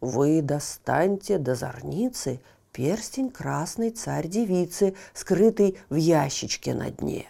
Вы 0.00 0.42
достаньте 0.42 1.38
до 1.38 1.54
зорницы 1.54 2.40
перстень 2.72 3.30
красной 3.30 3.90
царь-девицы, 3.90 4.94
скрытый 5.12 5.78
в 5.88 5.96
ящичке 5.96 6.74
на 6.74 6.90
дне. 6.90 7.26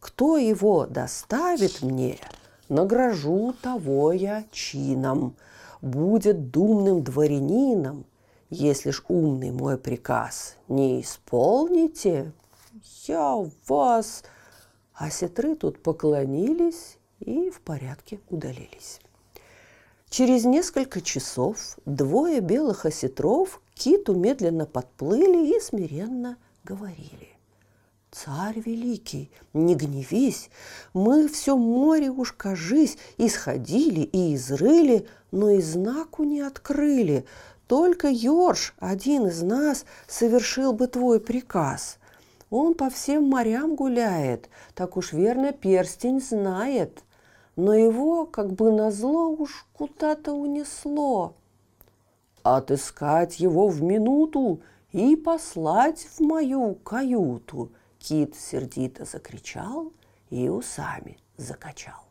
Кто 0.00 0.36
его 0.36 0.86
доставит 0.86 1.82
мне, 1.82 2.18
награжу 2.68 3.54
того 3.60 4.12
я 4.12 4.44
чином, 4.52 5.36
будет 5.80 6.50
думным 6.50 7.02
дворянином, 7.02 8.04
Если 8.54 8.90
ж 8.90 9.02
умный 9.08 9.50
мой 9.50 9.78
приказ 9.78 10.56
не 10.68 11.00
исполните, 11.00 12.32
я 13.06 13.48
вас... 13.66 14.24
А 14.92 15.08
сетры 15.08 15.56
тут 15.56 15.82
поклонились 15.82 16.98
и 17.20 17.48
в 17.48 17.62
порядке 17.62 18.20
удалились. 18.28 19.00
Через 20.10 20.44
несколько 20.44 21.00
часов 21.00 21.78
двое 21.86 22.40
белых 22.40 22.84
осетров 22.84 23.62
к 23.74 23.78
киту 23.78 24.14
медленно 24.14 24.66
подплыли 24.66 25.56
и 25.56 25.58
смиренно 25.58 26.36
говорили. 26.62 27.32
Царь 28.10 28.60
великий, 28.60 29.30
не 29.54 29.74
гневись, 29.74 30.50
мы 30.92 31.26
все 31.28 31.56
море 31.56 32.10
уж, 32.10 32.32
кажись, 32.32 32.98
исходили 33.16 34.02
и 34.02 34.34
изрыли, 34.34 35.08
но 35.30 35.48
и 35.48 35.62
знаку 35.62 36.22
не 36.22 36.42
открыли. 36.42 37.24
Только 37.72 38.08
Йорш, 38.10 38.74
один 38.80 39.28
из 39.28 39.40
нас, 39.42 39.86
совершил 40.06 40.74
бы 40.74 40.88
твой 40.88 41.18
приказ. 41.18 41.96
Он 42.50 42.74
по 42.74 42.90
всем 42.90 43.24
морям 43.24 43.76
гуляет, 43.76 44.50
так 44.74 44.98
уж 44.98 45.14
верно 45.14 45.54
перстень 45.54 46.20
знает. 46.20 47.02
Но 47.56 47.72
его, 47.72 48.26
как 48.26 48.52
бы 48.52 48.72
назло, 48.72 49.30
уж 49.30 49.66
куда-то 49.72 50.34
унесло. 50.34 51.32
Отыскать 52.42 53.40
его 53.40 53.68
в 53.68 53.82
минуту 53.82 54.60
и 54.90 55.16
послать 55.16 56.06
в 56.14 56.20
мою 56.20 56.74
каюту– 56.74 57.72
Кит 57.98 58.36
сердито 58.36 59.06
закричал 59.06 59.94
и 60.28 60.50
усами 60.50 61.16
закачал. 61.38 62.04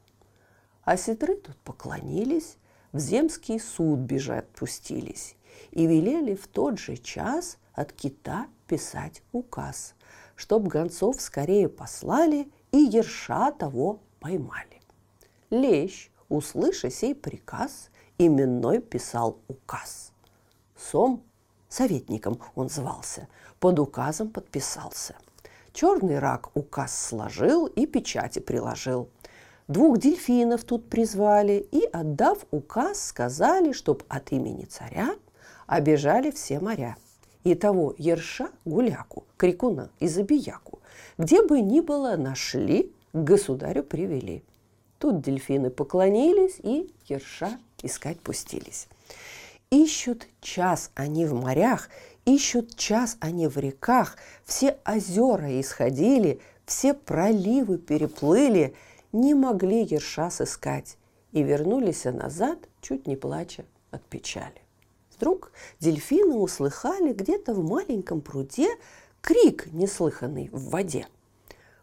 А 0.85 0.97
сетры 0.97 1.35
тут 1.35 1.57
поклонились, 1.57 2.57
в 2.93 2.97
земский 2.97 3.59
суд 3.59 3.99
бежать 3.99 4.47
пустились 4.47 5.35
и 5.71 5.85
велели 5.85 6.35
в 6.35 6.47
тот 6.47 6.79
же 6.79 6.97
час 6.97 7.57
от 7.73 7.91
кита 7.93 8.47
писать 8.67 9.21
указ, 9.31 9.95
чтоб 10.35 10.67
гонцов 10.67 11.21
скорее 11.21 11.69
послали 11.69 12.51
и 12.71 12.77
ерша 12.77 13.51
того 13.51 13.99
поймали. 14.19 14.81
Лещ, 15.49 16.09
услыша 16.29 16.89
сей 16.89 17.13
приказ, 17.13 17.89
именной 18.17 18.79
писал 18.79 19.39
указ. 19.47 20.13
Сом, 20.75 21.23
советником 21.69 22.39
он 22.55 22.69
звался, 22.69 23.27
под 23.59 23.79
указом 23.79 24.29
подписался– 24.29 25.15
Черный 25.73 26.19
рак 26.19 26.49
указ 26.53 27.07
сложил 27.07 27.65
и 27.65 27.85
печати 27.85 28.39
приложил. 28.39 29.09
Двух 29.67 29.99
дельфинов 29.99 30.65
тут 30.65 30.89
призвали 30.89 31.65
и, 31.71 31.85
отдав 31.85 32.39
указ, 32.51 33.05
сказали, 33.05 33.71
чтоб 33.71 34.03
от 34.09 34.33
имени 34.33 34.65
царя 34.65 35.15
обижали 35.71 36.31
все 36.31 36.59
моря. 36.59 36.97
И 37.43 37.55
того 37.55 37.95
ерша, 37.97 38.49
гуляку, 38.65 39.23
крикуна 39.37 39.89
и 39.99 40.07
забияку, 40.07 40.79
где 41.17 41.41
бы 41.43 41.61
ни 41.61 41.79
было 41.79 42.15
нашли, 42.17 42.91
к 43.13 43.17
государю 43.17 43.83
привели. 43.83 44.43
Тут 44.99 45.21
дельфины 45.21 45.69
поклонились 45.69 46.59
и 46.61 46.93
ерша 47.07 47.57
искать 47.81 48.19
пустились. 48.19 48.87
Ищут 49.71 50.27
час 50.41 50.91
они 50.93 51.25
в 51.25 51.33
морях 51.33 51.89
Ищут 52.25 52.75
час 52.75 53.17
они 53.19 53.47
в 53.47 53.57
реках, 53.57 54.15
все 54.45 54.77
озера 54.85 55.59
исходили, 55.59 56.39
все 56.67 56.93
проливы 56.93 57.79
переплыли, 57.79 58.75
не 59.11 59.33
могли 59.33 59.83
ерша 59.83 60.29
сыскать 60.29 60.97
и 61.31 61.41
вернулись 61.41 62.03
назад, 62.03 62.59
чуть 62.79 63.07
не 63.07 63.15
плача 63.15 63.65
от 63.89 64.03
печали. 64.03 64.60
Вдруг 65.21 65.51
дельфины 65.79 66.33
услыхали 66.33 67.13
где-то 67.13 67.53
в 67.53 67.63
маленьком 67.63 68.21
пруде 68.21 68.67
крик, 69.21 69.71
неслыханный 69.71 70.49
в 70.51 70.71
воде. 70.71 71.07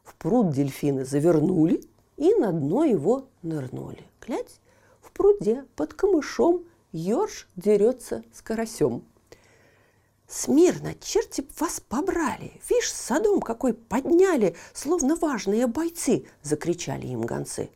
В 0.03 0.17
пруд 0.17 0.51
дельфины 0.51 1.05
завернули 1.05 1.85
и 2.17 2.35
на 2.35 2.51
дно 2.51 2.83
его 2.83 3.29
нырнули. 3.43 4.03
Глядь, 4.21 4.59
в 5.01 5.13
пруде 5.13 5.65
под 5.77 5.95
камышом 5.95 6.65
ерш 6.91 7.49
дерется 7.55 8.25
с 8.33 8.43
карасем– 8.43 9.05
Смирно, 10.27 10.95
черти 11.01 11.41
б 11.41 11.47
вас 11.59 11.81
побрали! 11.81 12.61
Вишь, 12.69 12.93
садом 12.93 13.41
какой 13.41 13.73
подняли, 13.73 14.57
словно 14.75 15.17
важные 15.17 15.67
бойцы!»– 15.67 16.27
закричали 16.43 17.07
им 17.07 17.23
гонцы. 17.23 17.71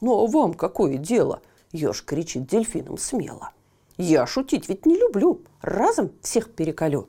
«Ну 0.00 0.12
а 0.12 0.26
вам 0.28 0.54
какое 0.54 0.98
дело?»– 0.98 1.42
еж 1.72 2.04
кричит 2.04 2.46
дельфином 2.46 2.96
смело. 2.96 3.50
«Я 3.96 4.26
шутить 4.26 4.68
ведь 4.68 4.86
не 4.86 4.96
люблю, 4.96 5.42
разом 5.62 6.12
всех 6.22 6.50
переколю!» 6.50 7.08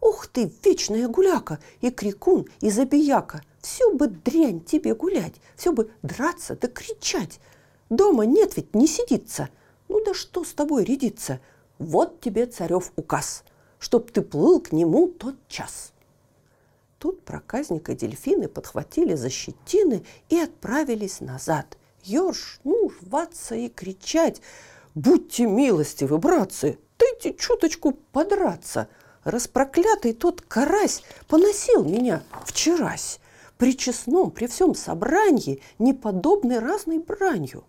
«Ух 0.00 0.26
ты, 0.28 0.52
вечная 0.64 1.08
гуляка, 1.08 1.58
и 1.80 1.90
крикун, 1.90 2.46
и 2.60 2.70
забияка! 2.70 3.42
Все 3.60 3.92
бы 3.92 4.06
дрянь 4.06 4.60
тебе 4.60 4.94
гулять, 4.94 5.34
все 5.56 5.72
бы 5.72 5.90
драться 6.02 6.56
да 6.56 6.68
кричать! 6.68 7.40
Дома 7.90 8.24
нет 8.24 8.56
ведь, 8.56 8.74
не 8.74 8.86
сидится! 8.86 9.48
Ну 9.88 10.02
да 10.04 10.14
что 10.14 10.44
с 10.44 10.52
тобой 10.52 10.84
рядиться? 10.84 11.40
Вот 11.78 12.20
тебе 12.20 12.46
царев 12.46 12.92
указ!» 12.96 13.44
чтоб 13.78 14.10
ты 14.10 14.22
плыл 14.22 14.60
к 14.60 14.72
нему 14.72 15.08
тот 15.08 15.36
час. 15.48 15.92
Тут 16.98 17.22
проказника 17.22 17.94
дельфины 17.94 18.48
подхватили 18.48 19.14
за 19.14 19.30
щетины 19.30 20.04
и 20.28 20.38
отправились 20.38 21.20
назад. 21.20 21.78
Ёрш, 22.02 22.60
ну, 22.64 22.90
рваться 23.02 23.54
и 23.54 23.68
кричать. 23.68 24.42
«Будьте 24.98 25.46
милостивы, 25.46 26.18
братцы, 26.18 26.76
дайте 26.98 27.32
чуточку 27.32 27.92
подраться. 27.92 28.88
Распроклятый 29.22 30.12
тот 30.12 30.40
карась 30.40 31.04
поносил 31.28 31.84
меня 31.84 32.24
вчерась. 32.44 33.20
При 33.58 33.76
честном, 33.76 34.32
при 34.32 34.48
всем 34.48 34.74
собрании, 34.74 35.62
неподобной 35.78 36.58
разной 36.58 36.98
бранью». 36.98 37.62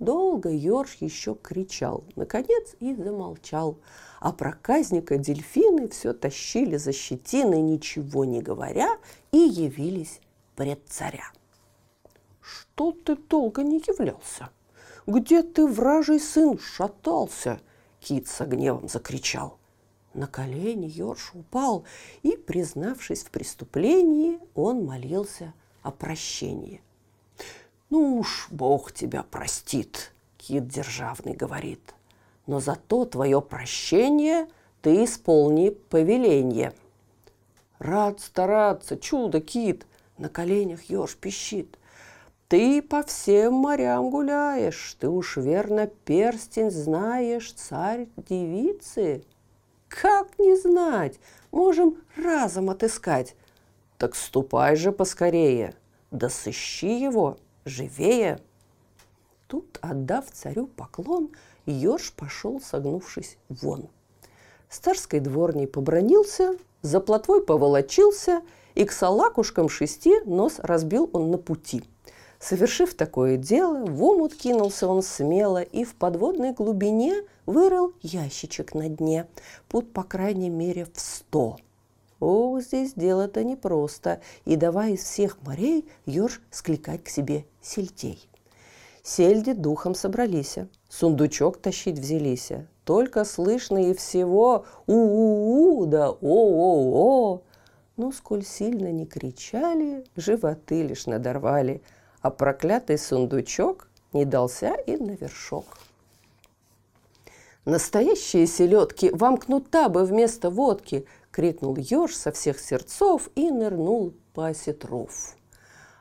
Долго 0.00 0.48
Ёрш 0.50 0.96
еще 0.98 1.36
кричал, 1.36 2.02
наконец 2.16 2.74
и 2.80 2.92
замолчал. 2.92 3.78
А 4.18 4.32
проказника 4.32 5.16
дельфины 5.16 5.86
все 5.88 6.12
тащили 6.12 6.76
за 6.76 6.92
щетины, 6.92 7.60
ничего 7.60 8.24
не 8.24 8.42
говоря, 8.42 8.98
и 9.30 9.38
явились 9.38 10.20
пред 10.56 10.80
царя. 10.88 11.30
«Что 12.40 12.90
ты 12.90 13.14
долго 13.14 13.62
не 13.62 13.78
являлся? 13.78 14.50
Где 15.08 15.42
ты, 15.42 15.66
вражий 15.66 16.20
сын, 16.20 16.58
шатался?» 16.58 17.60
Кит 17.98 18.28
с 18.28 18.44
гневом 18.44 18.90
закричал. 18.90 19.56
На 20.12 20.26
колени 20.26 20.84
Ёрш 20.84 21.30
упал, 21.32 21.84
и, 22.22 22.36
признавшись 22.36 23.22
в 23.22 23.30
преступлении, 23.30 24.38
он 24.54 24.84
молился 24.84 25.54
о 25.82 25.92
прощении. 25.92 26.82
«Ну 27.88 28.18
уж, 28.18 28.48
Бог 28.50 28.92
тебя 28.92 29.22
простит»,– 29.22 30.12
Кит 30.36 30.68
Державный 30.68 31.32
говорит. 31.32 31.94
«Но 32.46 32.60
зато 32.60 33.06
твое 33.06 33.40
прощение 33.40 34.46
ты 34.82 35.04
исполни 35.04 35.70
повеление». 35.70 36.74
«Рад 37.78 38.20
стараться, 38.20 38.98
чудо, 38.98 39.40
Кит!»– 39.40 39.86
на 40.18 40.28
коленях 40.28 40.82
еж 40.90 41.16
пищит. 41.16 41.78
«Ты 42.48 42.80
по 42.82 43.02
всем 43.02 43.54
морям 43.54 44.10
гуляешь, 44.10 44.96
ты 44.98 45.08
уж 45.08 45.36
верно 45.36 45.86
перстень 45.86 46.70
знаешь, 46.70 47.52
царь 47.52 48.08
девицы». 48.16 49.24
«Как 49.88 50.38
не 50.38 50.56
знать? 50.56 51.18
Можем 51.50 51.96
разом 52.16 52.70
отыскать». 52.70 53.36
«Так 53.96 54.14
ступай 54.14 54.76
же 54.76 54.92
поскорее, 54.92 55.74
да 56.10 56.28
сыщи 56.28 57.00
его» 57.00 57.38
живее!» 57.68 58.40
Тут, 59.46 59.78
отдав 59.80 60.30
царю 60.30 60.66
поклон, 60.66 61.30
еж 61.66 62.12
пошел, 62.12 62.60
согнувшись, 62.60 63.38
вон. 63.48 63.88
Старской 64.68 65.20
дворней 65.20 65.66
побронился, 65.66 66.56
за 66.82 67.00
плотвой 67.00 67.42
поволочился, 67.44 68.42
и 68.74 68.84
к 68.84 68.92
салакушкам 68.92 69.68
шести 69.68 70.20
нос 70.24 70.56
разбил 70.58 71.08
он 71.12 71.30
на 71.30 71.38
пути. 71.38 71.82
Совершив 72.40 72.94
такое 72.94 73.36
дело, 73.36 73.84
в 73.84 74.02
омут 74.02 74.34
кинулся 74.34 74.86
он 74.88 75.02
смело 75.02 75.62
и 75.62 75.84
в 75.84 75.94
подводной 75.94 76.52
глубине 76.52 77.22
вырыл 77.46 77.94
ящичек 78.02 78.74
на 78.74 78.88
дне, 78.88 79.26
пут, 79.68 79.92
по 79.92 80.02
крайней 80.04 80.50
мере, 80.50 80.84
в 80.84 81.00
сто– 81.00 81.56
о, 82.20 82.58
здесь 82.60 82.94
дело-то 82.94 83.44
непросто, 83.44 84.20
и 84.44 84.56
давай 84.56 84.94
из 84.94 85.04
всех 85.04 85.40
морей 85.42 85.88
еж 86.04 86.40
скликать 86.50 87.04
к 87.04 87.08
себе 87.08 87.44
сельдей. 87.62 88.28
Сельди 89.04 89.52
духом 89.52 89.94
собрались, 89.94 90.56
сундучок 90.88 91.58
тащить 91.58 91.98
взялись. 91.98 92.50
Только 92.84 93.24
слышно 93.24 93.90
и 93.90 93.94
всего 93.94 94.66
у-у-у 94.86 95.86
да 95.86 96.10
о-о-о. 96.10 97.42
Но 97.96 98.12
сколь 98.12 98.44
сильно 98.44 98.90
не 98.90 99.06
кричали, 99.06 100.04
животы 100.16 100.82
лишь 100.82 101.06
надорвали, 101.06 101.82
а 102.22 102.30
проклятый 102.30 102.98
сундучок 102.98 103.88
не 104.12 104.24
дался 104.24 104.74
и 104.86 104.96
на 104.96 105.12
вершок. 105.12 105.78
Настоящие 107.64 108.46
селедки 108.46 109.10
вам 109.10 109.36
кнута 109.36 109.88
бы 109.88 110.04
вместо 110.04 110.48
водки, 110.50 111.06
крикнул 111.30 111.76
еж 111.76 112.16
со 112.16 112.32
всех 112.32 112.58
сердцов 112.58 113.28
и 113.34 113.50
нырнул 113.50 114.14
по 114.32 114.46
осетров. 114.46 115.36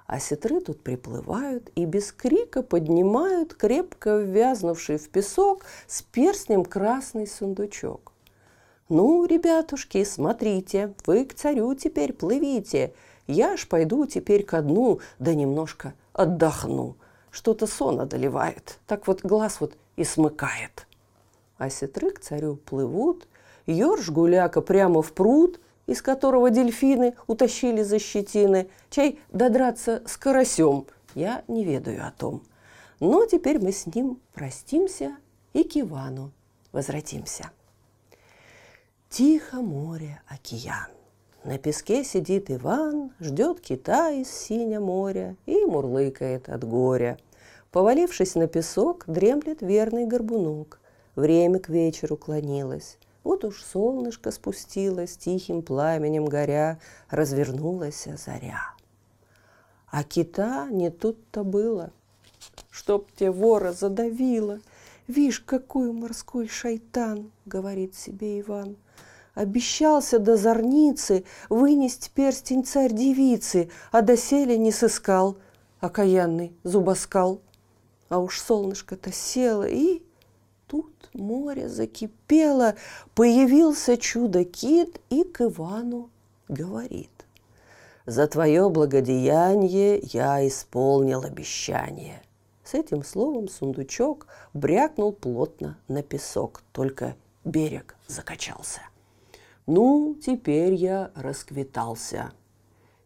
Осетры 0.06 0.62
тут 0.62 0.82
приплывают 0.82 1.70
и 1.76 1.84
без 1.84 2.14
крика 2.14 2.64
поднимают 2.64 3.54
крепко 3.54 4.18
ввязнувший 4.18 4.98
в 4.98 5.10
песок 5.10 5.66
с 5.86 6.02
перстнем 6.02 6.64
красный 6.64 7.28
сундучок. 7.28 8.14
«Ну, 8.88 9.26
ребятушки, 9.26 10.06
смотрите, 10.06 10.94
вы 11.06 11.26
к 11.26 11.34
царю 11.34 11.76
теперь 11.76 12.14
плывите. 12.14 12.94
Я 13.28 13.58
ж 13.58 13.68
пойду 13.68 14.06
теперь 14.06 14.46
ко 14.46 14.62
дну, 14.62 15.02
да 15.20 15.34
немножко 15.34 15.94
отдохну. 16.18 16.98
Что-то 17.32 17.68
сон 17.68 18.00
одолевает, 18.02 18.80
так 18.88 19.08
вот 19.08 19.22
глаз 19.24 19.62
вот 19.62 19.78
и 19.96 20.04
смыкает». 20.04 20.88
А 21.58 21.70
сетры 21.70 22.12
к 22.12 22.20
царю 22.20 22.56
плывут, 22.56 23.28
Ёрш 23.66 24.10
гуляка 24.10 24.62
прямо 24.62 25.02
в 25.02 25.12
пруд, 25.14 25.60
из 25.88 26.02
которого 26.02 26.50
дельфины 26.50 27.16
утащили 27.28 27.82
за 27.82 28.00
щетины, 28.00 28.70
чай 28.90 29.20
додраться 29.32 30.04
с 30.06 30.18
карасем. 30.18 30.86
Я 31.16 31.44
не 31.48 31.64
ведаю 31.64 32.06
о 32.06 32.12
том. 32.12 32.44
Но 33.00 33.26
теперь 33.26 33.60
мы 33.60 33.72
с 33.72 33.86
ним 33.88 34.20
простимся 34.34 35.16
и 35.54 35.64
к 35.64 35.78
Ивану 35.78 36.32
возвратимся. 36.72 37.52
Тихо 39.10 39.58
море, 39.58 40.22
океан. 40.28 40.97
На 41.44 41.58
песке 41.58 42.04
сидит 42.04 42.52
Иван, 42.52 43.12
ждет 43.20 43.62
кита 43.62 44.12
из 44.12 44.30
синя 44.30 44.80
моря 44.80 45.36
и 45.46 45.66
мурлыкает 45.66 46.50
от 46.50 46.64
горя. 46.64 47.18
Повалившись 47.72 48.36
на 48.36 48.48
песок, 48.48 49.06
дремлет 49.08 49.62
верный 49.62 50.06
горбунок. 50.06 50.80
Время 51.16 51.60
к 51.60 51.70
вечеру 51.70 52.18
клонилось. 52.18 52.98
Вот 53.24 53.44
уж 53.44 53.64
солнышко 53.64 54.32
спустилось, 54.32 55.18
тихим 55.18 55.62
пламенем 55.62 56.26
горя, 56.26 56.80
развернулась 57.10 58.08
заря. 58.24 58.74
А 59.90 60.04
кита 60.04 60.68
не 60.70 60.90
тут-то 60.90 61.44
было, 61.44 61.92
чтоб 62.70 63.12
те 63.14 63.32
вора 63.32 63.74
задавило. 63.74 64.60
Вишь, 65.08 65.40
какой 65.40 65.92
морской 65.92 66.48
шайтан, 66.48 67.32
говорит 67.46 67.96
себе 67.96 68.42
Иван. 68.42 68.76
Обещался 69.38 70.18
до 70.18 70.36
зорницы 70.36 71.24
вынести 71.48 72.10
перстень 72.10 72.66
царь 72.66 72.92
девицы, 72.92 73.70
а 73.92 74.02
доселе 74.02 74.58
не 74.58 74.72
сыскал, 74.72 75.38
окаянный 75.80 76.58
зубоскал. 76.64 77.42
А 78.10 78.18
уж 78.18 78.42
солнышко-то 78.42 79.12
село 79.12 79.64
и 79.64 80.02
Тут 80.66 81.12
море 81.14 81.70
закипело, 81.70 82.74
появился 83.14 83.96
чудо-кит 83.96 85.00
и 85.12 85.24
к 85.24 85.42
Ивану 85.42 86.10
говорит. 86.48 87.12
«За 88.08 88.26
твое 88.26 88.68
благодеяние 88.72 90.00
я 90.00 90.46
исполнил 90.48 91.22
обещание». 91.22 92.24
С 92.64 92.74
этим 92.74 93.04
словом 93.04 93.50
сундучок 93.50 94.26
брякнул 94.56 95.14
плотно 95.14 95.78
на 95.88 96.02
песок, 96.02 96.64
только 96.72 97.16
берег 97.46 97.96
закачался. 98.08 98.82
«Ну, 99.68 100.16
теперь 100.16 100.74
я 100.74 101.12
расквитался. 101.14 102.32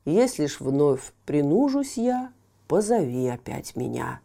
Если 0.05 0.45
ж 0.45 0.59
вновь 0.59 1.11
принужусь 1.25 1.97
я, 1.97 2.31
позови 2.67 3.27
опять 3.27 3.75
меня. 3.75 4.21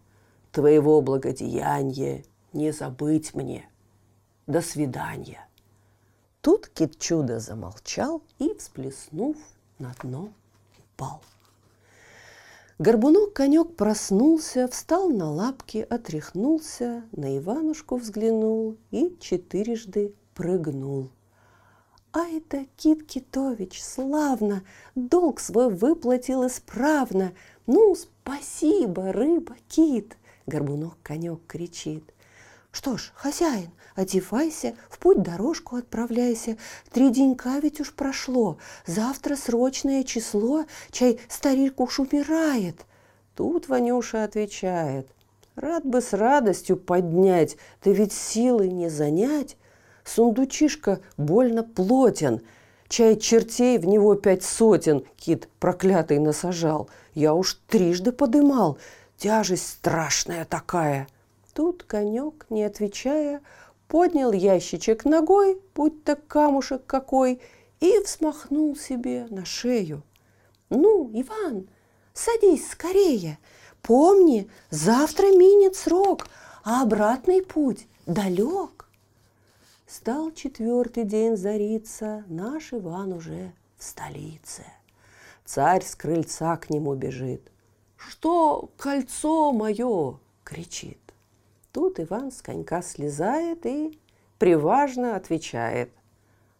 Твоего 0.52 1.00
благодеяния 1.00 2.24
не 2.52 2.72
забыть 2.72 3.34
мне. 3.34 3.68
До 4.46 4.60
свидания. 4.60 5.48
Тут 6.40 6.68
кит 6.68 6.98
чудо 6.98 7.40
замолчал 7.40 8.22
и, 8.38 8.54
всплеснув, 8.54 9.36
на 9.78 9.94
дно 10.02 10.30
упал. 10.78 11.22
Горбунок-конек 12.78 13.74
проснулся, 13.76 14.68
встал 14.68 15.08
на 15.08 15.30
лапки, 15.30 15.86
отряхнулся, 15.88 17.02
на 17.12 17.38
Иванушку 17.38 17.96
взглянул 17.96 18.76
и 18.90 19.16
четырежды 19.20 20.14
прыгнул. 20.34 21.10
А 22.18 22.28
это 22.28 22.64
Кит 22.78 23.06
Китович, 23.06 23.82
славно, 23.82 24.64
долг 24.94 25.38
свой 25.38 25.68
выплатил 25.68 26.46
исправно. 26.46 27.34
Ну, 27.66 27.94
спасибо, 27.94 29.12
рыба-кит, 29.12 30.16
горбунок-конек 30.46 31.40
кричит. 31.46 32.14
Что 32.72 32.96
ж, 32.96 33.12
хозяин, 33.14 33.70
одевайся, 33.94 34.76
в 34.88 34.98
путь 34.98 35.22
дорожку 35.22 35.76
отправляйся. 35.76 36.56
Три 36.90 37.10
денька 37.10 37.58
ведь 37.58 37.82
уж 37.82 37.92
прошло, 37.92 38.56
завтра 38.86 39.36
срочное 39.36 40.02
число, 40.02 40.64
чай 40.90 41.20
старик 41.28 41.78
уж 41.80 42.00
умирает. 42.00 42.86
Тут 43.34 43.68
Ванюша 43.68 44.24
отвечает, 44.24 45.06
рад 45.54 45.84
бы 45.84 46.00
с 46.00 46.14
радостью 46.14 46.78
поднять, 46.78 47.58
да 47.84 47.90
ведь 47.90 48.14
силы 48.14 48.68
не 48.68 48.88
занять. 48.88 49.58
Сундучишка 50.06 51.00
больно 51.18 51.64
плотен, 51.64 52.40
чай 52.88 53.16
чертей 53.16 53.76
в 53.76 53.86
него 53.86 54.14
пять 54.14 54.44
сотен, 54.44 55.04
кит 55.18 55.50
проклятый 55.58 56.18
насажал. 56.18 56.88
Я 57.12 57.34
уж 57.34 57.60
трижды 57.66 58.12
подымал, 58.12 58.78
тяжесть 59.18 59.68
страшная 59.68 60.46
такая– 60.46 61.08
Тут 61.56 61.84
конек, 61.84 62.44
не 62.50 62.64
отвечая, 62.64 63.40
поднял 63.88 64.30
ящичек 64.30 65.06
ногой, 65.06 65.58
будь-то 65.74 66.14
камушек 66.14 66.84
какой, 66.84 67.40
и 67.80 67.98
взмахнул 68.00 68.76
себе 68.76 69.26
на 69.30 69.46
шею. 69.46 70.02
«Ну, 70.68 71.10
Иван, 71.14 71.66
садись 72.12 72.70
скорее. 72.70 73.38
Помни, 73.80 74.50
завтра 74.68 75.28
минет 75.28 75.76
срок, 75.76 76.26
а 76.62 76.82
обратный 76.82 77.42
путь 77.42 77.86
далек». 78.04 78.85
Стал 79.86 80.32
четвертый 80.32 81.04
день 81.04 81.36
зариться, 81.36 82.24
наш 82.26 82.72
Иван 82.72 83.12
уже 83.12 83.52
в 83.78 83.84
столице. 83.84 84.64
Царь 85.44 85.84
с 85.84 85.94
крыльца 85.94 86.56
к 86.56 86.70
нему 86.70 86.96
бежит. 86.96 87.52
«Что 87.96 88.68
кольцо 88.76 89.52
мое?»— 89.52 90.18
кричит. 90.44 90.98
Тут 91.70 92.00
Иван 92.00 92.32
с 92.32 92.42
конька 92.42 92.82
слезает 92.82 93.64
и 93.64 93.96
приважно 94.38 95.14
отвечает. 95.14 95.92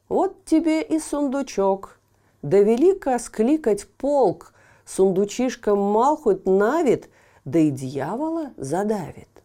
«Вот 0.09 0.45
тебе 0.45 0.81
и 0.81 1.01
сундучок. 1.01 1.99
Да 2.43 2.61
велико 2.61 3.19
скликать 3.19 3.89
полк, 3.89 4.55
сундучишка 4.85 5.75
мал 5.75 6.17
хоть 6.17 6.47
навит, 6.47 7.11
да 7.45 7.59
и 7.59 7.73
дьявола 7.73 8.53
задавит». 8.57 9.36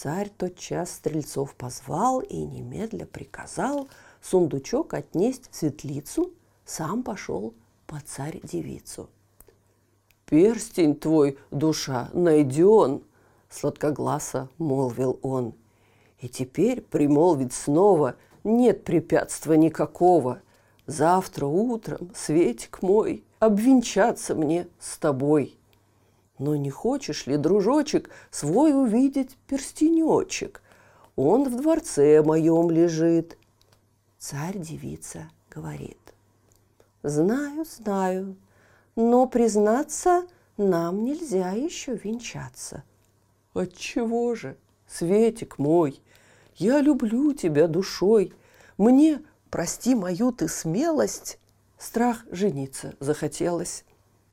Царь 0.00 0.28
тотчас 0.28 0.92
стрельцов 0.92 1.56
позвал 1.56 2.20
и 2.20 2.36
немедля 2.36 3.04
приказал 3.04 3.88
сундучок 4.22 4.94
отнесть 4.94 5.50
в 5.50 5.56
светлицу, 5.56 6.30
сам 6.64 7.02
пошел 7.02 7.52
по 7.88 7.98
царь-девицу. 8.06 9.10
«Перстень 10.24 10.94
твой, 10.94 11.36
душа, 11.50 12.10
найден!» 12.12 13.02
сладкогласа 13.50 14.48
молвил 14.58 15.18
он. 15.22 15.54
И 16.20 16.28
теперь 16.28 16.80
примолвить 16.80 17.52
снова 17.52 18.14
нет 18.44 18.84
препятствия 18.84 19.56
никакого. 19.56 20.42
Завтра 20.86 21.46
утром, 21.46 22.12
Светик 22.14 22.82
мой, 22.82 23.24
обвенчаться 23.40 24.36
мне 24.36 24.68
с 24.78 24.96
тобой. 24.96 25.57
Но 26.38 26.56
не 26.56 26.70
хочешь 26.70 27.26
ли, 27.26 27.36
дружочек, 27.36 28.10
свой 28.30 28.72
увидеть 28.72 29.36
перстенечек? 29.46 30.62
Он 31.16 31.44
в 31.44 31.60
дворце 31.60 32.22
моем 32.22 32.70
лежит. 32.70 33.36
Царь-девица 34.18 35.30
говорит. 35.50 35.98
Знаю, 37.02 37.64
знаю, 37.64 38.36
но, 38.96 39.26
признаться, 39.26 40.26
нам 40.56 41.04
нельзя 41.04 41.52
еще 41.52 41.94
венчаться. 41.94 42.82
Отчего 43.54 44.34
же, 44.34 44.56
Светик 44.88 45.58
мой, 45.58 46.00
я 46.56 46.80
люблю 46.80 47.32
тебя 47.32 47.68
душой. 47.68 48.32
Мне, 48.78 49.22
прости 49.50 49.94
мою 49.94 50.32
ты 50.32 50.48
смелость, 50.48 51.38
страх 51.78 52.24
жениться 52.30 52.94
захотелось. 52.98 53.84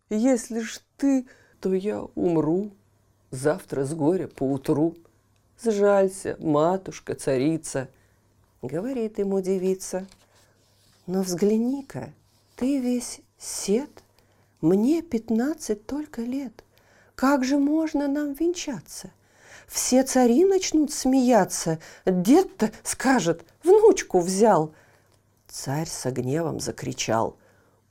Если 0.09 0.61
ж 0.61 0.81
ты, 0.97 1.27
то 1.59 1.73
я 1.73 2.01
умру 2.15 2.71
завтра 3.31 3.85
с 3.85 3.93
горя 3.93 4.27
поутру. 4.27 4.95
Сжалься, 5.63 6.35
матушка, 6.39 7.15
царица, 7.15 7.89
говорит 8.61 9.19
ему 9.19 9.41
девица. 9.41 10.07
Но 11.07 11.21
взгляни-ка, 11.21 12.13
ты 12.55 12.79
весь 12.79 13.21
сед, 13.37 13.89
мне 14.61 15.01
пятнадцать 15.01 15.85
только 15.85 16.21
лет. 16.21 16.63
Как 17.15 17.45
же 17.45 17.57
можно 17.57 18.07
нам 18.07 18.33
венчаться? 18.33 19.11
Все 19.67 20.03
цари 20.03 20.45
начнут 20.45 20.91
смеяться. 20.91 21.79
Дед-то 22.05 22.71
скажет, 22.83 23.45
внучку 23.63 24.19
взял. 24.19 24.73
Царь 25.47 25.87
со 25.87 26.11
гневом 26.11 26.59
закричал. 26.59 27.37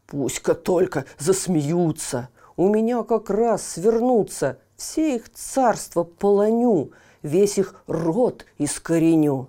Пусть-ка 0.06 0.54
только 0.54 1.06
засмеются. 1.18 2.28
У 2.56 2.68
меня 2.68 3.02
как 3.02 3.30
раз 3.30 3.66
свернутся. 3.66 4.58
Все 4.76 5.16
их 5.16 5.32
царство 5.32 6.04
полоню, 6.04 6.92
весь 7.22 7.58
их 7.58 7.82
род 7.86 8.44
искореню. 8.58 9.48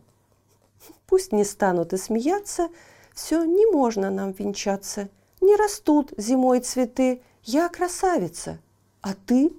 Пусть 1.07 1.31
не 1.31 1.43
станут 1.43 1.93
и 1.93 1.97
смеяться, 1.97 2.69
все 3.13 3.43
не 3.43 3.65
можно 3.67 4.09
нам 4.09 4.31
венчаться. 4.31 5.09
Не 5.41 5.55
растут 5.55 6.13
зимой 6.17 6.59
цветы, 6.61 7.21
я 7.43 7.69
красавица, 7.69 8.59
а 9.01 9.13
ты? 9.13 9.51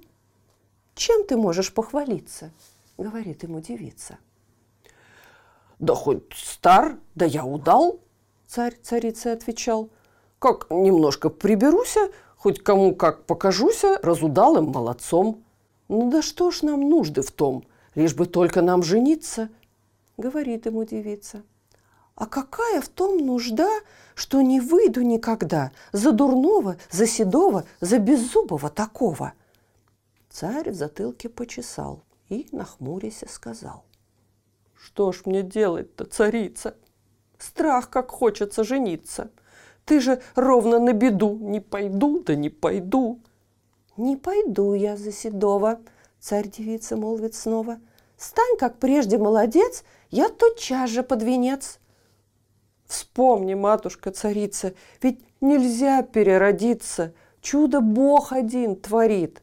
Чем 0.95 1.25
ты 1.25 1.37
можешь 1.37 1.73
похвалиться? 1.73 2.51
Говорит 2.97 3.43
ему 3.43 3.61
девица. 3.61 4.17
Да 5.79 5.93
хоть 5.95 6.33
стар, 6.33 6.97
да 7.15 7.25
я 7.25 7.45
удал, 7.45 7.99
царь 8.47 8.75
царице 8.81 9.27
отвечал. 9.27 9.89
Как 10.39 10.67
немножко 10.69 11.29
приберуся, 11.29 12.11
хоть 12.37 12.63
кому 12.63 12.95
как 12.95 13.25
покажуся, 13.25 13.99
разудалым 14.01 14.71
молодцом. 14.71 15.43
Ну 15.87 16.09
да 16.09 16.21
что 16.21 16.51
ж 16.51 16.61
нам 16.61 16.89
нужды 16.89 17.21
в 17.21 17.31
том, 17.31 17.63
лишь 17.95 18.15
бы 18.15 18.25
только 18.25 18.61
нам 18.61 18.83
жениться, 18.83 19.49
говорит 20.17 20.65
ему 20.65 20.83
девица. 20.83 21.43
А 22.15 22.25
какая 22.25 22.81
в 22.81 22.89
том 22.89 23.17
нужда, 23.17 23.69
что 24.15 24.41
не 24.41 24.59
выйду 24.59 25.01
никогда 25.01 25.71
за 25.91 26.11
дурного, 26.11 26.77
за 26.89 27.05
седого, 27.05 27.65
за 27.79 27.99
беззубого 27.99 28.69
такого? 28.69 29.33
Царь 30.29 30.71
в 30.71 30.73
затылке 30.73 31.29
почесал 31.29 32.01
и, 32.27 32.47
нахмурясь, 32.51 33.23
сказал. 33.29 33.83
Что 34.75 35.11
ж 35.11 35.23
мне 35.25 35.43
делать-то, 35.43 36.05
царица? 36.05 36.75
Страх, 37.37 37.89
как 37.89 38.09
хочется 38.09 38.63
жениться. 38.63 39.29
Ты 39.87 40.01
же 40.01 40.21
ровно 40.35 40.79
на 40.79 40.91
беду. 40.91 41.37
Не 41.39 41.61
пойду, 41.61 42.19
да 42.19 42.35
не 42.35 42.49
пойду. 42.49 43.21
Не 43.95 44.17
пойду 44.17 44.73
я 44.73 44.97
за 44.97 45.13
седого, 45.13 45.79
царь-девица 46.19 46.97
молвит 46.97 47.33
снова. 47.33 47.79
Стань, 48.17 48.57
как 48.59 48.79
прежде, 48.79 49.17
молодец, 49.17 49.85
я 50.11 50.27
тотчас 50.27 50.89
же 50.89 51.03
под 51.03 51.23
венец. 51.23 51.79
Вспомни, 52.85 53.53
матушка-царица, 53.53 54.73
ведь 55.01 55.21
нельзя 55.39 56.03
переродиться. 56.03 57.13
Чудо 57.41 57.79
Бог 57.79 58.33
один 58.33 58.75
творит. 58.75 59.41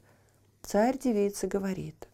Царь-девица 0.60 1.46
говорит. 1.46 2.06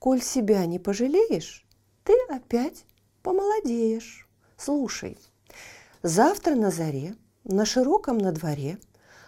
Коль 0.00 0.20
себя 0.20 0.66
не 0.66 0.80
пожалеешь, 0.80 1.64
ты 2.02 2.14
опять 2.28 2.84
помолодеешь. 3.22 4.28
Слушай, 4.56 5.16
завтра 6.02 6.56
на 6.56 6.70
заре, 6.70 7.14
на 7.44 7.64
широком 7.64 8.18
на 8.18 8.32
дворе, 8.32 8.78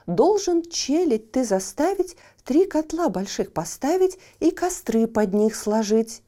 должен 0.06 0.62
челядь 0.62 1.32
ты 1.32 1.44
заставить, 1.44 2.16
три 2.44 2.66
котла 2.66 3.08
больших 3.08 3.52
поставить 3.52 4.18
и 4.40 4.50
костры 4.50 5.06
под 5.06 5.34
них 5.34 5.54
сложить. 5.54 6.22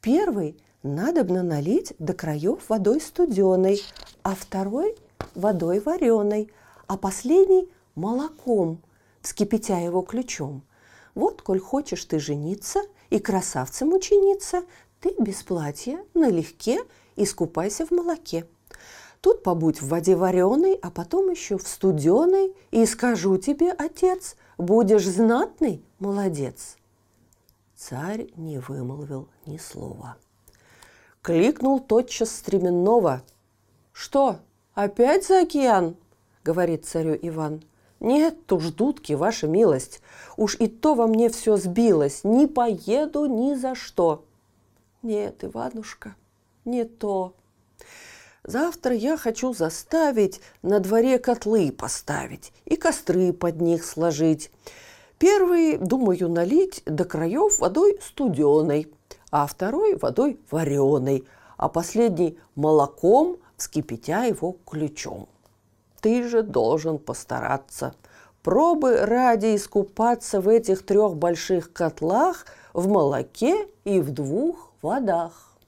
Первый– 0.00 0.56
надобно 0.82 1.42
налить 1.42 1.92
до 1.98 2.14
краев 2.14 2.68
водой 2.68 3.00
студеной, 3.00 3.82
а 4.22 4.34
второй– 4.34 4.96
водой 5.34 5.80
вареной, 5.80 6.50
а 6.86 6.96
последний– 6.96 7.68
молоком, 7.94 8.82
вскипятя 9.20 9.76
его 9.76 10.02
ключом. 10.02 10.62
Вот, 11.14 11.42
коль 11.42 11.60
хочешь 11.60 12.04
ты 12.04 12.18
жениться 12.18 12.80
и 13.10 13.18
красавцем 13.18 13.92
учениться, 13.92 14.62
ты 15.00 15.14
без 15.18 15.42
платья, 15.42 16.02
налегке, 16.14 16.80
искупайся 17.16 17.84
в 17.84 17.90
молоке. 17.90 18.46
Тут 19.20 19.42
побудь 19.42 19.82
в 19.82 19.88
воде 19.88 20.16
вареной, 20.16 20.78
а 20.80 20.90
потом 20.90 21.30
еще 21.30 21.58
в 21.58 21.68
студеной, 21.68 22.54
и 22.70 22.86
скажу 22.86 23.36
тебе, 23.36 23.70
отец, 23.72 24.36
будешь 24.56 25.06
знатный 25.06 25.82
молодец. 25.98 26.76
Царь 27.76 28.28
не 28.36 28.58
вымолвил 28.58 29.28
ни 29.46 29.58
слова. 29.58 30.16
Кликнул 31.22 31.80
тотчас 31.80 32.30
стременного. 32.30 33.22
«Что, 33.92 34.38
опять 34.74 35.26
за 35.26 35.40
океан?»— 35.40 35.96
говорит 36.44 36.86
царю 36.86 37.18
Иван. 37.20 37.62
«Нет 37.98 38.50
уж, 38.50 38.70
дудки, 38.70 39.12
ваша 39.12 39.46
милость, 39.46 40.00
уж 40.38 40.56
и 40.56 40.68
то 40.68 40.94
во 40.94 41.06
мне 41.06 41.28
все 41.28 41.58
сбилось, 41.58 42.24
не 42.24 42.46
поеду 42.46 43.26
ни 43.26 43.54
за 43.54 43.74
что». 43.74 44.24
«Нет, 45.02 45.44
Иванушка, 45.44 46.14
не 46.64 46.84
то. 46.84 47.34
Завтра 48.44 48.94
я 48.94 49.16
хочу 49.16 49.52
заставить 49.52 50.40
на 50.62 50.80
дворе 50.80 51.18
котлы 51.18 51.70
поставить 51.70 52.52
и 52.64 52.76
костры 52.76 53.32
под 53.32 53.60
них 53.60 53.84
сложить. 53.84 54.50
Первый, 55.18 55.76
думаю, 55.76 56.30
налить 56.30 56.82
до 56.86 57.04
краев 57.04 57.58
водой 57.58 57.98
студеной, 58.02 58.90
а 59.30 59.46
второй 59.46 59.96
водой 59.96 60.40
вареной, 60.50 61.26
а 61.58 61.68
последний 61.68 62.38
молоком, 62.54 63.36
вскипятя 63.58 64.24
его 64.24 64.56
ключом. 64.66 65.28
Ты 66.00 66.26
же 66.26 66.42
должен 66.42 66.98
постараться. 66.98 67.94
Пробы 68.42 69.04
ради 69.04 69.54
искупаться 69.54 70.40
в 70.40 70.48
этих 70.48 70.86
трех 70.86 71.16
больших 71.16 71.74
котлах 71.74 72.46
в 72.72 72.88
молоке 72.88 73.68
и 73.84 74.00
в 74.00 74.12
двух 74.12 74.72
водах. 74.80 75.58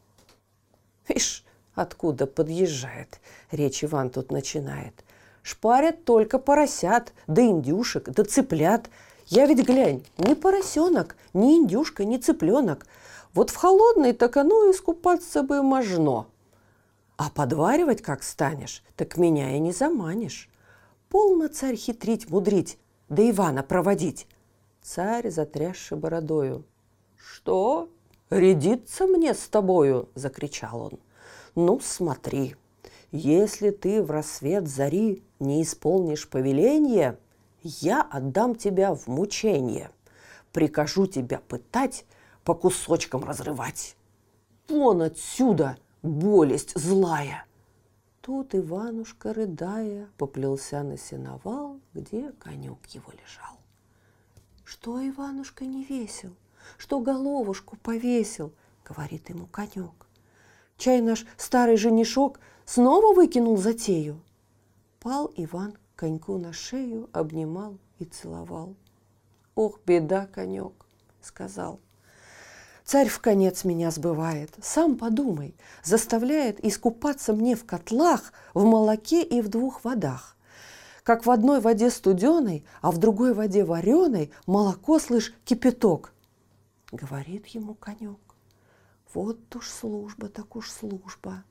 Ишь, 1.09 1.45
откуда 1.75 2.27
подъезжает, 2.27 3.21
речь 3.51 3.85
Иван 3.85 4.11
тут 4.11 4.31
начинает. 4.31 5.05
Шпарят 5.43 6.05
только 6.05 6.39
поросят, 6.39 7.13
да 7.27 7.43
индюшек, 7.43 8.11
да 8.11 8.25
цыплят. 8.25 8.89
Я 9.27 9.47
ведь, 9.47 9.67
глянь, 9.67 10.05
ни 10.19 10.35
поросенок, 10.35 11.17
ни 11.33 11.57
индюшка, 11.57 12.05
ни 12.05 12.17
цыпленок– 12.17 12.87
вот 13.35 13.49
в 13.49 13.57
холодной 13.57 14.13
так 14.13 14.37
оно 14.37 14.71
искупаться 14.71 15.43
бы 15.43 15.63
можно. 15.63 16.27
А 17.17 17.31
подваривать 17.31 18.03
как 18.03 18.23
станешь, 18.23 18.83
так 18.97 19.17
меня 19.17 19.57
и 19.57 19.59
не 19.59 19.73
заманишь. 19.73 20.51
Полно 21.09 21.49
царь 21.49 21.77
хитрить, 21.77 22.29
мудрить, 22.31 22.79
да 23.09 23.29
Ивана 23.29 23.63
проводить. 23.63 24.27
Царь, 24.83 25.31
затрясший 25.31 25.97
бородою. 25.97 26.65
«Что? 27.17 27.89
Рядиться 28.31 29.07
мне 29.07 29.35
с 29.35 29.47
тобою?»– 29.49 30.09
закричал 30.15 30.83
он. 30.83 30.99
«Ну, 31.55 31.81
смотри, 31.81 32.57
если 33.11 33.71
ты 33.71 34.03
в 34.03 34.11
рассвет 34.11 34.69
зари 34.69 35.23
не 35.39 35.63
исполнишь 35.63 36.29
повеление, 36.29 37.19
я 37.63 38.03
отдам 38.03 38.55
тебя 38.55 38.95
в 38.95 39.07
мучение, 39.07 39.91
прикажу 40.53 41.07
тебя 41.07 41.41
пытать, 41.49 42.07
по 42.45 42.55
кусочкам 42.55 43.25
разрывать. 43.25 43.97
Вон 44.69 45.03
отсюда, 45.03 45.77
болесть 46.03 46.73
злая!» 46.77 47.45
Тут 48.21 48.55
Иванушка, 48.55 49.35
рыдая, 49.35 50.09
поплелся 50.17 50.83
на 50.83 50.97
сеновал, 50.97 51.81
где 51.93 52.31
конек 52.39 52.87
его 52.87 53.11
лежал. 53.13 53.59
«Что, 54.65 55.07
Иванушка, 55.07 55.65
не 55.65 55.85
весел? 55.85 56.31
Что 56.79 57.01
головушку 57.01 57.77
повесил?»— 57.77 58.53
говорит 58.89 59.29
ему 59.29 59.47
конек. 59.47 60.07
«Чай 60.77 61.01
наш 61.01 61.25
старый 61.37 61.77
женишок 61.77 62.41
снова 62.65 63.15
выкинул 63.15 63.57
затею?» 63.57 64.21
Пал 65.01 65.33
Иван 65.37 65.77
коньку 65.97 66.39
на 66.39 66.53
шею, 66.53 67.09
обнимал 67.13 67.79
и 67.99 68.05
целовал. 68.05 68.75
«Ох, 69.55 69.81
беда, 69.85 70.27
конек!»— 70.27 70.73
сказал— 71.21 71.81
Царь 72.85 73.09
в 73.09 73.21
конец 73.21 73.65
меня 73.65 73.91
сбывает. 73.91 74.51
Сам 74.61 74.97
подумай, 74.97 75.55
заставляет 75.85 76.65
искупаться 76.65 77.33
мне 77.33 77.55
в 77.55 77.65
котлах, 77.65 78.33
в 78.55 78.65
молоке 78.65 79.23
и 79.23 79.41
в 79.41 79.49
двух 79.49 79.85
водах. 79.85 80.37
Как 81.05 81.27
в 81.27 81.31
одной 81.31 81.61
воде 81.61 81.91
студеной, 81.91 82.65
а 82.81 82.91
в 82.91 82.99
другой 82.99 83.35
воде 83.35 83.65
вареной 83.65 84.33
молоко, 84.47 84.99
слышь, 84.99 85.33
кипяток. 85.45 86.13
Говорит 86.91 87.47
ему 87.47 87.75
конек. 87.75 88.19
Вот 89.15 89.55
уж 89.55 89.69
служба, 89.69 90.29
так 90.29 90.57
уж 90.57 90.71
служба. 90.71 91.45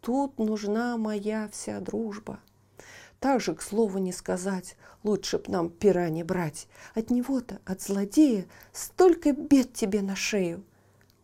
Тут 0.00 0.38
нужна 0.38 0.96
моя 0.96 1.48
вся 1.52 1.80
дружба. 1.80 2.40
Так 3.18 3.40
же, 3.40 3.54
к 3.54 3.62
слову 3.62 3.98
не 3.98 4.12
сказать, 4.12 4.76
лучше 5.02 5.38
б 5.38 5.44
нам 5.48 5.68
пера 5.68 6.08
не 6.08 6.22
брать. 6.22 6.68
От 6.94 7.10
него-то, 7.10 7.60
от 7.66 7.82
злодея, 7.82 8.46
столько 8.72 9.32
бед 9.32 9.74
тебе 9.74 10.00
на 10.00 10.16
шею. 10.16 10.64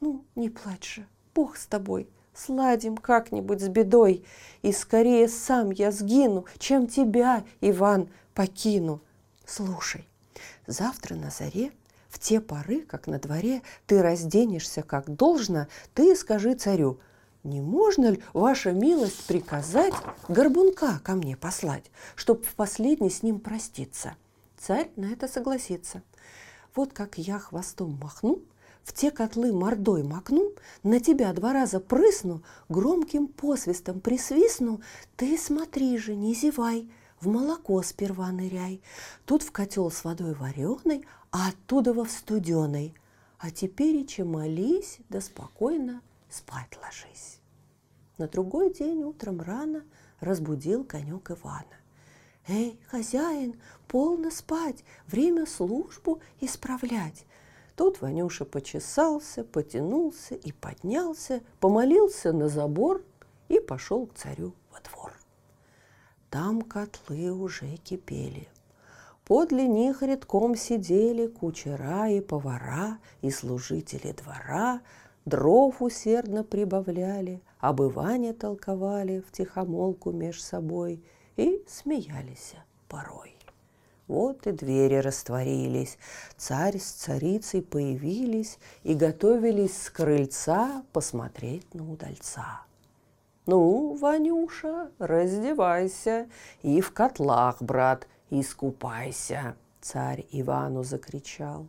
Ну, 0.01 0.25
не 0.35 0.51
плачь 0.51 0.97
же, 0.97 1.07
Бог 1.35 1.57
с 1.57 1.67
тобой, 1.67 2.09
сладим 2.35 2.99
как-нибудь 2.99 3.63
с 3.63 3.69
бедой, 3.69 4.27
и 4.61 4.73
скорее 4.73 5.27
сам 5.27 5.71
я 5.71 5.91
сгину, 5.91 6.45
чем 6.59 6.87
тебя, 6.87 7.45
Иван, 7.63 8.11
покину. 8.35 9.01
Слушай, 9.47 10.07
завтра 10.67 11.15
на 11.15 11.31
заре 11.31 11.73
в 12.17 12.19
те 12.19 12.41
поры, 12.41 12.81
как 12.81 13.07
на 13.07 13.19
дворе, 13.19 13.61
ты 13.87 14.01
разденешься 14.01 14.83
как 14.83 15.15
должно, 15.15 15.67
ты 15.93 16.17
скажи 16.17 16.55
царю, 16.55 16.99
не 17.45 17.61
можно 17.61 18.07
ли, 18.07 18.23
ваша 18.33 18.73
милость, 18.73 19.27
приказать 19.27 19.93
горбунка 20.27 20.99
ко 21.05 21.13
мне 21.13 21.37
послать, 21.37 21.85
чтоб 22.15 22.43
в 22.43 22.55
последний 22.55 23.11
с 23.11 23.23
ним 23.23 23.39
проститься? 23.39 24.15
Царь 24.59 24.91
на 24.97 25.13
это 25.13 25.29
согласится. 25.29 26.03
Вот 26.75 26.95
как 26.95 27.19
я 27.19 27.39
хвостом 27.39 27.99
махну, 28.01 28.41
в 28.83 28.95
те 28.95 29.11
котлы 29.11 29.53
мордой 29.53 30.03
макну, 30.03 30.53
на 30.83 31.01
тебя 31.01 31.35
два 31.35 31.53
раза 31.53 31.81
прысну, 31.81 32.43
громким 32.71 33.27
посвистом 33.27 34.01
присвистну, 34.01 34.81
ты 35.17 35.37
смотри 35.37 35.99
же, 35.99 36.15
не 36.15 36.35
зевай, 36.35 36.89
в 37.21 37.29
молоко 37.29 37.83
сперва 37.83 38.31
ныряй. 38.31 38.81
Тут 39.25 39.43
в 39.43 39.53
котел 39.53 39.91
с 39.91 40.05
водой 40.05 40.35
вареной, 40.35 41.05
а 41.31 41.49
оттуда 41.49 41.93
во 41.93 42.05
в 42.05 42.11
студеной. 42.11 42.95
А 43.39 43.51
теперь 43.51 43.97
и 43.97 44.23
молись, 44.23 44.99
да 45.09 45.21
спокойно 45.21 46.03
спать 46.31 46.79
ложись. 46.83 47.41
На 48.19 48.29
другой 48.29 48.73
день 48.73 49.03
утром 49.03 49.41
рано 49.41 49.85
разбудил 50.21 50.85
конек 50.85 51.31
Ивана. 51.31 51.67
«Эй, 52.49 52.81
хозяин, 52.89 53.61
полно 53.89 54.31
спать, 54.31 54.85
время 55.07 55.47
службу 55.47 56.21
исправлять!» 56.41 57.27
Тут 57.75 58.01
Ванюша 58.01 58.47
почесался, 58.47 59.45
потянулся 59.45 60.35
и 60.35 60.51
поднялся, 60.51 61.43
помолился 61.61 62.33
на 62.33 62.49
забор 62.49 63.05
и 63.49 63.61
пошел 63.61 64.07
к 64.07 64.15
царю 64.15 64.55
во 64.73 64.81
двор. 64.81 65.13
Там 66.31 66.63
котлы 66.63 67.31
уже 67.31 67.77
кипели. 67.77 68.49
Подле 69.27 69.67
них 69.67 70.03
редком 70.03 70.55
сидели 70.55 71.27
кучера 71.27 72.09
и 72.09 72.21
повара, 72.21 72.99
и 73.23 73.31
служители 73.33 74.13
двора, 74.13 74.83
дров 75.25 75.83
усердно 75.83 76.45
прибавляли, 76.45 77.43
обывания 77.59 78.33
толковали 78.33 79.25
в 79.27 79.33
тихомолку 79.33 80.13
меж 80.13 80.41
собой 80.41 81.03
и 81.37 81.61
смеялись 81.67 82.55
порой. 82.87 83.37
Вот 84.07 84.47
и 84.47 84.53
двери 84.53 84.95
растворились, 84.95 85.99
царь 86.37 86.79
с 86.79 86.89
царицей 86.89 87.63
появились 87.63 88.61
и 88.85 88.95
готовились 88.95 89.77
с 89.77 89.91
крыльца 89.91 90.85
посмотреть 90.93 91.75
на 91.75 91.91
удальца. 91.91 92.61
«Ну, 93.47 93.97
Ванюша, 93.97 94.93
раздевайся 95.01 96.29
и 96.63 96.81
в 96.81 96.93
котлах, 96.93 97.61
брат, 97.61 98.07
искупайся!» 98.31 99.57
Царь 99.81 100.27
Ивану 100.33 100.83
закричал. 100.83 101.69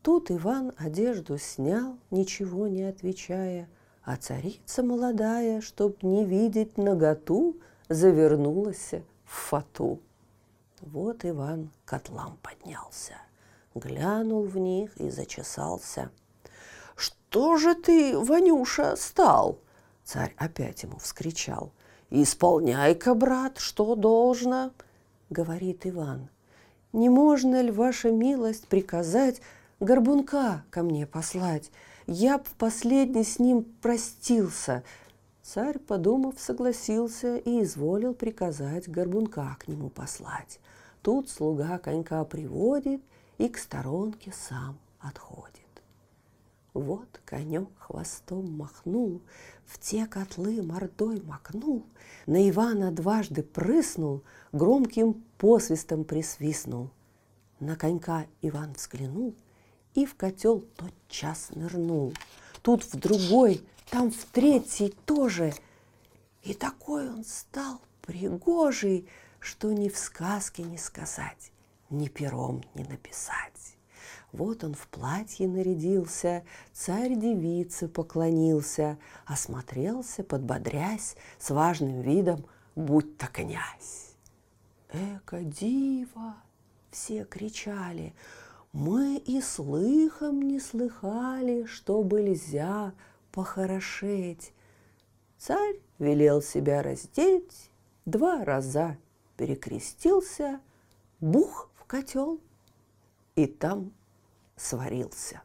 Тут 0.00 0.30
Иван 0.30 0.72
одежду 0.78 1.36
снял, 1.36 1.98
ничего 2.10 2.66
не 2.66 2.84
отвечая, 2.84 3.68
а 4.04 4.16
царица 4.16 4.82
молодая, 4.82 5.60
чтоб 5.60 6.02
не 6.02 6.24
видеть 6.24 6.78
наготу, 6.78 7.56
завернулась 7.88 8.92
в 9.24 9.30
фату. 9.30 10.00
Вот 10.80 11.24
Иван 11.24 11.70
к 11.84 11.88
котлам 11.90 12.38
поднялся, 12.40 13.16
глянул 13.74 14.44
в 14.44 14.56
них 14.56 14.96
и 14.96 15.10
зачесался. 15.10 16.10
«Что 16.94 17.56
же 17.58 17.74
ты, 17.74 18.16
Ванюша, 18.16 18.96
стал?» 18.96 19.58
Царь 20.04 20.34
опять 20.38 20.84
ему 20.84 20.98
вскричал. 20.98 21.72
«Исполняй-ка, 22.08 23.14
брат, 23.14 23.58
что 23.58 23.94
должно!» 23.94 24.70
Говорит 25.30 25.86
Иван. 25.86 26.28
«Не 26.92 27.08
можно 27.08 27.60
ли, 27.60 27.70
ваша 27.70 28.10
милость, 28.10 28.68
приказать 28.68 29.42
горбунка 29.80 30.64
ко 30.70 30.82
мне 30.82 31.06
послать? 31.06 31.70
Я 32.06 32.38
б 32.38 32.44
в 32.44 32.54
последний 32.54 33.24
с 33.24 33.38
ним 33.38 33.64
простился, 33.82 34.84
Царь, 35.46 35.78
подумав, 35.78 36.40
согласился 36.40 37.36
и 37.36 37.62
изволил 37.62 38.14
приказать 38.14 38.88
горбунка 38.88 39.56
к 39.60 39.68
нему 39.68 39.90
послать. 39.90 40.58
Тут 41.02 41.30
слуга 41.30 41.78
конька 41.78 42.24
приводит 42.24 43.00
и 43.38 43.48
к 43.48 43.56
сторонке 43.56 44.32
сам 44.32 44.76
отходит. 44.98 45.60
Вот 46.74 47.20
конек 47.24 47.68
хвостом 47.78 48.56
махнул, 48.56 49.22
в 49.64 49.78
те 49.78 50.06
котлы 50.06 50.62
мордой 50.62 51.22
макнул, 51.22 51.86
на 52.26 52.50
Ивана 52.50 52.90
дважды 52.90 53.44
прыснул, 53.44 54.24
громким 54.56 55.22
посвистом 55.38 56.04
присвистнул. 56.04 56.90
На 57.60 57.76
конька 57.76 58.26
Иван 58.42 58.72
взглянул 58.72 59.34
и 59.94 60.04
в 60.04 60.14
котел 60.14 60.60
тот 60.76 60.92
час 61.08 61.50
нырнул. 61.54 62.12
Тут 62.62 62.84
в 62.84 62.98
другой 62.98 63.64
там 63.90 64.10
в 64.10 64.24
третий 64.26 64.94
тоже. 65.04 65.54
И 66.42 66.54
такой 66.54 67.08
он 67.08 67.24
стал 67.24 67.80
пригожий, 68.02 69.08
что 69.40 69.72
ни 69.72 69.88
в 69.88 69.96
сказке 69.96 70.62
не 70.62 70.78
сказать, 70.78 71.50
ни 71.90 72.08
пером 72.08 72.62
не 72.74 72.84
написать. 72.84 73.76
Вот 74.32 74.64
он 74.64 74.74
в 74.74 74.86
платье 74.88 75.48
нарядился, 75.48 76.44
царь 76.72 77.14
девице 77.14 77.88
поклонился, 77.88 78.98
осмотрелся, 79.24 80.24
подбодрясь, 80.24 81.16
с 81.38 81.50
важным 81.50 82.02
видом, 82.02 82.44
будь 82.74 83.16
то 83.16 83.28
князь. 83.28 84.05
Эка 84.96 85.42
дива! 85.42 86.36
Все 86.90 87.24
кричали, 87.24 88.14
мы 88.72 89.18
и 89.18 89.42
слыхом 89.42 90.40
не 90.40 90.58
слыхали, 90.58 91.66
что 91.66 92.02
нельзя 92.02 92.94
похорошеть. 93.30 94.54
Царь 95.36 95.76
велел 95.98 96.40
себя 96.40 96.82
раздеть, 96.82 97.70
два 98.06 98.44
раза 98.44 98.96
перекрестился, 99.36 100.60
бух 101.20 101.70
в 101.74 101.84
котел 101.84 102.40
и 103.34 103.46
там 103.46 103.92
сварился. 104.56 105.42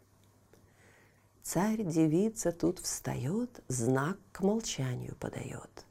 Царь-девица 1.43 2.53
тут 2.53 2.79
встает, 2.79 3.61
знак 3.67 4.17
к 4.31 4.39
молчанию 4.39 5.17
подает, 5.17 5.85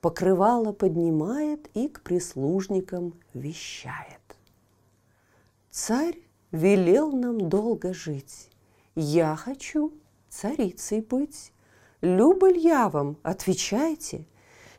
покрывало 0.00 0.72
поднимает 0.72 1.68
и 1.74 1.88
к 1.88 2.02
прислужникам 2.02 3.14
вещает. 3.34 4.20
Царь 5.70 6.18
велел 6.52 7.12
нам 7.12 7.48
долго 7.48 7.94
жить, 7.94 8.50
я 8.94 9.36
хочу 9.36 9.92
царицей 10.28 11.00
быть. 11.00 11.52
Люба 12.00 12.48
я 12.50 12.88
вам? 12.88 13.16
Отвечайте. 13.22 14.26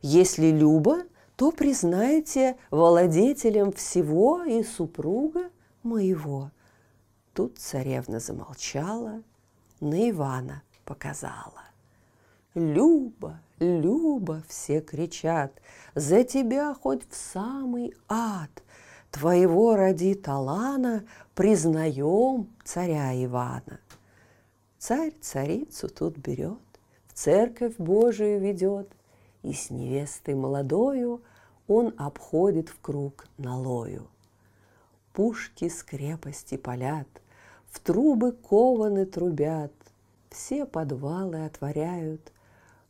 Если 0.02 0.48
Люба, 0.48 1.04
то 1.36 1.52
признаете 1.52 2.58
владетелем 2.72 3.72
всего 3.72 4.44
и 4.44 4.64
супруга 4.64 5.50
моего. 5.84 6.52
Тут 7.34 7.58
царевна 7.58 8.20
замолчала, 8.20 9.24
на 9.80 10.10
Ивана 10.10 10.64
показала. 10.84 11.71
Люба, 12.54 13.40
Люба, 13.60 14.44
все 14.48 14.82
кричат, 14.82 15.54
за 15.96 16.26
тебя 16.26 16.74
хоть 16.74 17.10
в 17.10 17.16
самый 17.16 17.94
ад. 18.10 18.50
Твоего 19.10 19.76
ради 19.76 20.16
Талана 20.16 21.06
признаем 21.34 22.50
царя 22.66 23.14
Ивана. 23.24 23.80
Царь 24.78 25.14
царицу 25.22 25.88
тут 25.88 26.18
берет, 26.18 26.58
в 27.08 27.14
церковь 27.14 27.76
Божию 27.78 28.40
ведет, 28.40 28.90
И 29.44 29.54
с 29.54 29.70
невестой 29.70 30.36
молодою 30.36 31.22
он 31.68 31.94
обходит 31.98 32.70
в 32.70 32.80
круг 32.82 33.28
налою. 33.38 34.08
Пушки 35.14 35.70
с 35.70 35.84
крепости 35.84 36.58
палят, 36.58 37.08
в 37.70 37.80
трубы 37.80 38.34
кованы 38.34 39.06
трубят, 39.06 39.74
Все 40.30 40.66
подвалы 40.66 41.46
отворяют, 41.46 42.31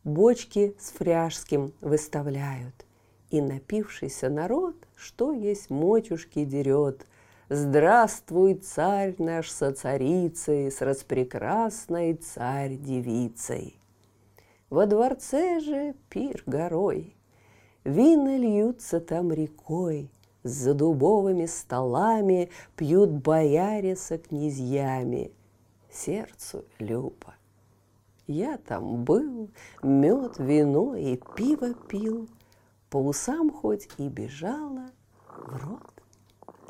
бочки 0.04 0.74
с 0.78 0.90
фряжским 0.90 1.72
выставляют, 1.80 2.86
И 3.30 3.40
напившийся 3.40 4.28
народ, 4.28 4.76
что 4.94 5.32
есть 5.32 5.70
мочушки 5.70 6.44
дерет, 6.44 7.06
Здравствуй, 7.48 8.54
царь 8.54 9.14
наш 9.18 9.50
со 9.50 9.72
царицей, 9.72 10.70
с 10.70 10.80
распрекрасной 10.80 12.14
царь-девицей. 12.14 13.78
Во 14.70 14.86
дворце 14.86 15.60
же 15.60 15.94
пир 16.08 16.42
горой, 16.46 17.14
Вина 17.84 18.38
льются 18.38 19.00
там 19.00 19.32
рекой, 19.32 20.10
За 20.44 20.72
дубовыми 20.72 21.46
столами 21.46 22.48
Пьют 22.76 23.10
бояре 23.10 23.96
со 23.96 24.18
князьями. 24.18 25.32
Сердцу 25.90 26.64
любо. 26.78 27.34
Я 28.32 28.56
там 28.56 29.04
был, 29.04 29.50
мед, 29.82 30.38
вино 30.38 30.96
и 30.96 31.18
пиво 31.36 31.74
пил, 31.74 32.30
По 32.88 32.96
усам 32.96 33.50
хоть 33.50 33.90
и 33.98 34.08
бежала, 34.08 34.90
в 35.28 35.56
рот 35.62 36.02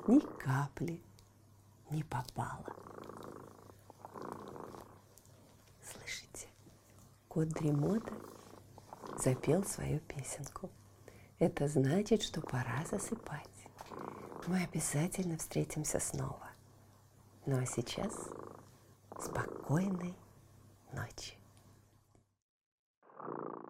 ни 0.08 0.18
капли 0.18 1.00
не 1.90 2.02
попала. 2.02 2.66
Слышите, 5.84 6.48
кот 7.28 7.48
дремота 7.50 8.12
запел 9.18 9.62
свою 9.62 10.00
песенку. 10.00 10.68
Это 11.38 11.68
значит, 11.68 12.22
что 12.22 12.40
пора 12.40 12.84
засыпать. 12.90 13.68
Мы 14.48 14.64
обязательно 14.64 15.38
встретимся 15.38 16.00
снова. 16.00 16.50
Ну 17.46 17.56
а 17.56 17.66
сейчас 17.66 18.12
спокойной 19.16 20.16
ночи. 20.92 21.41
Thank 23.24 23.38
you. 23.38 23.61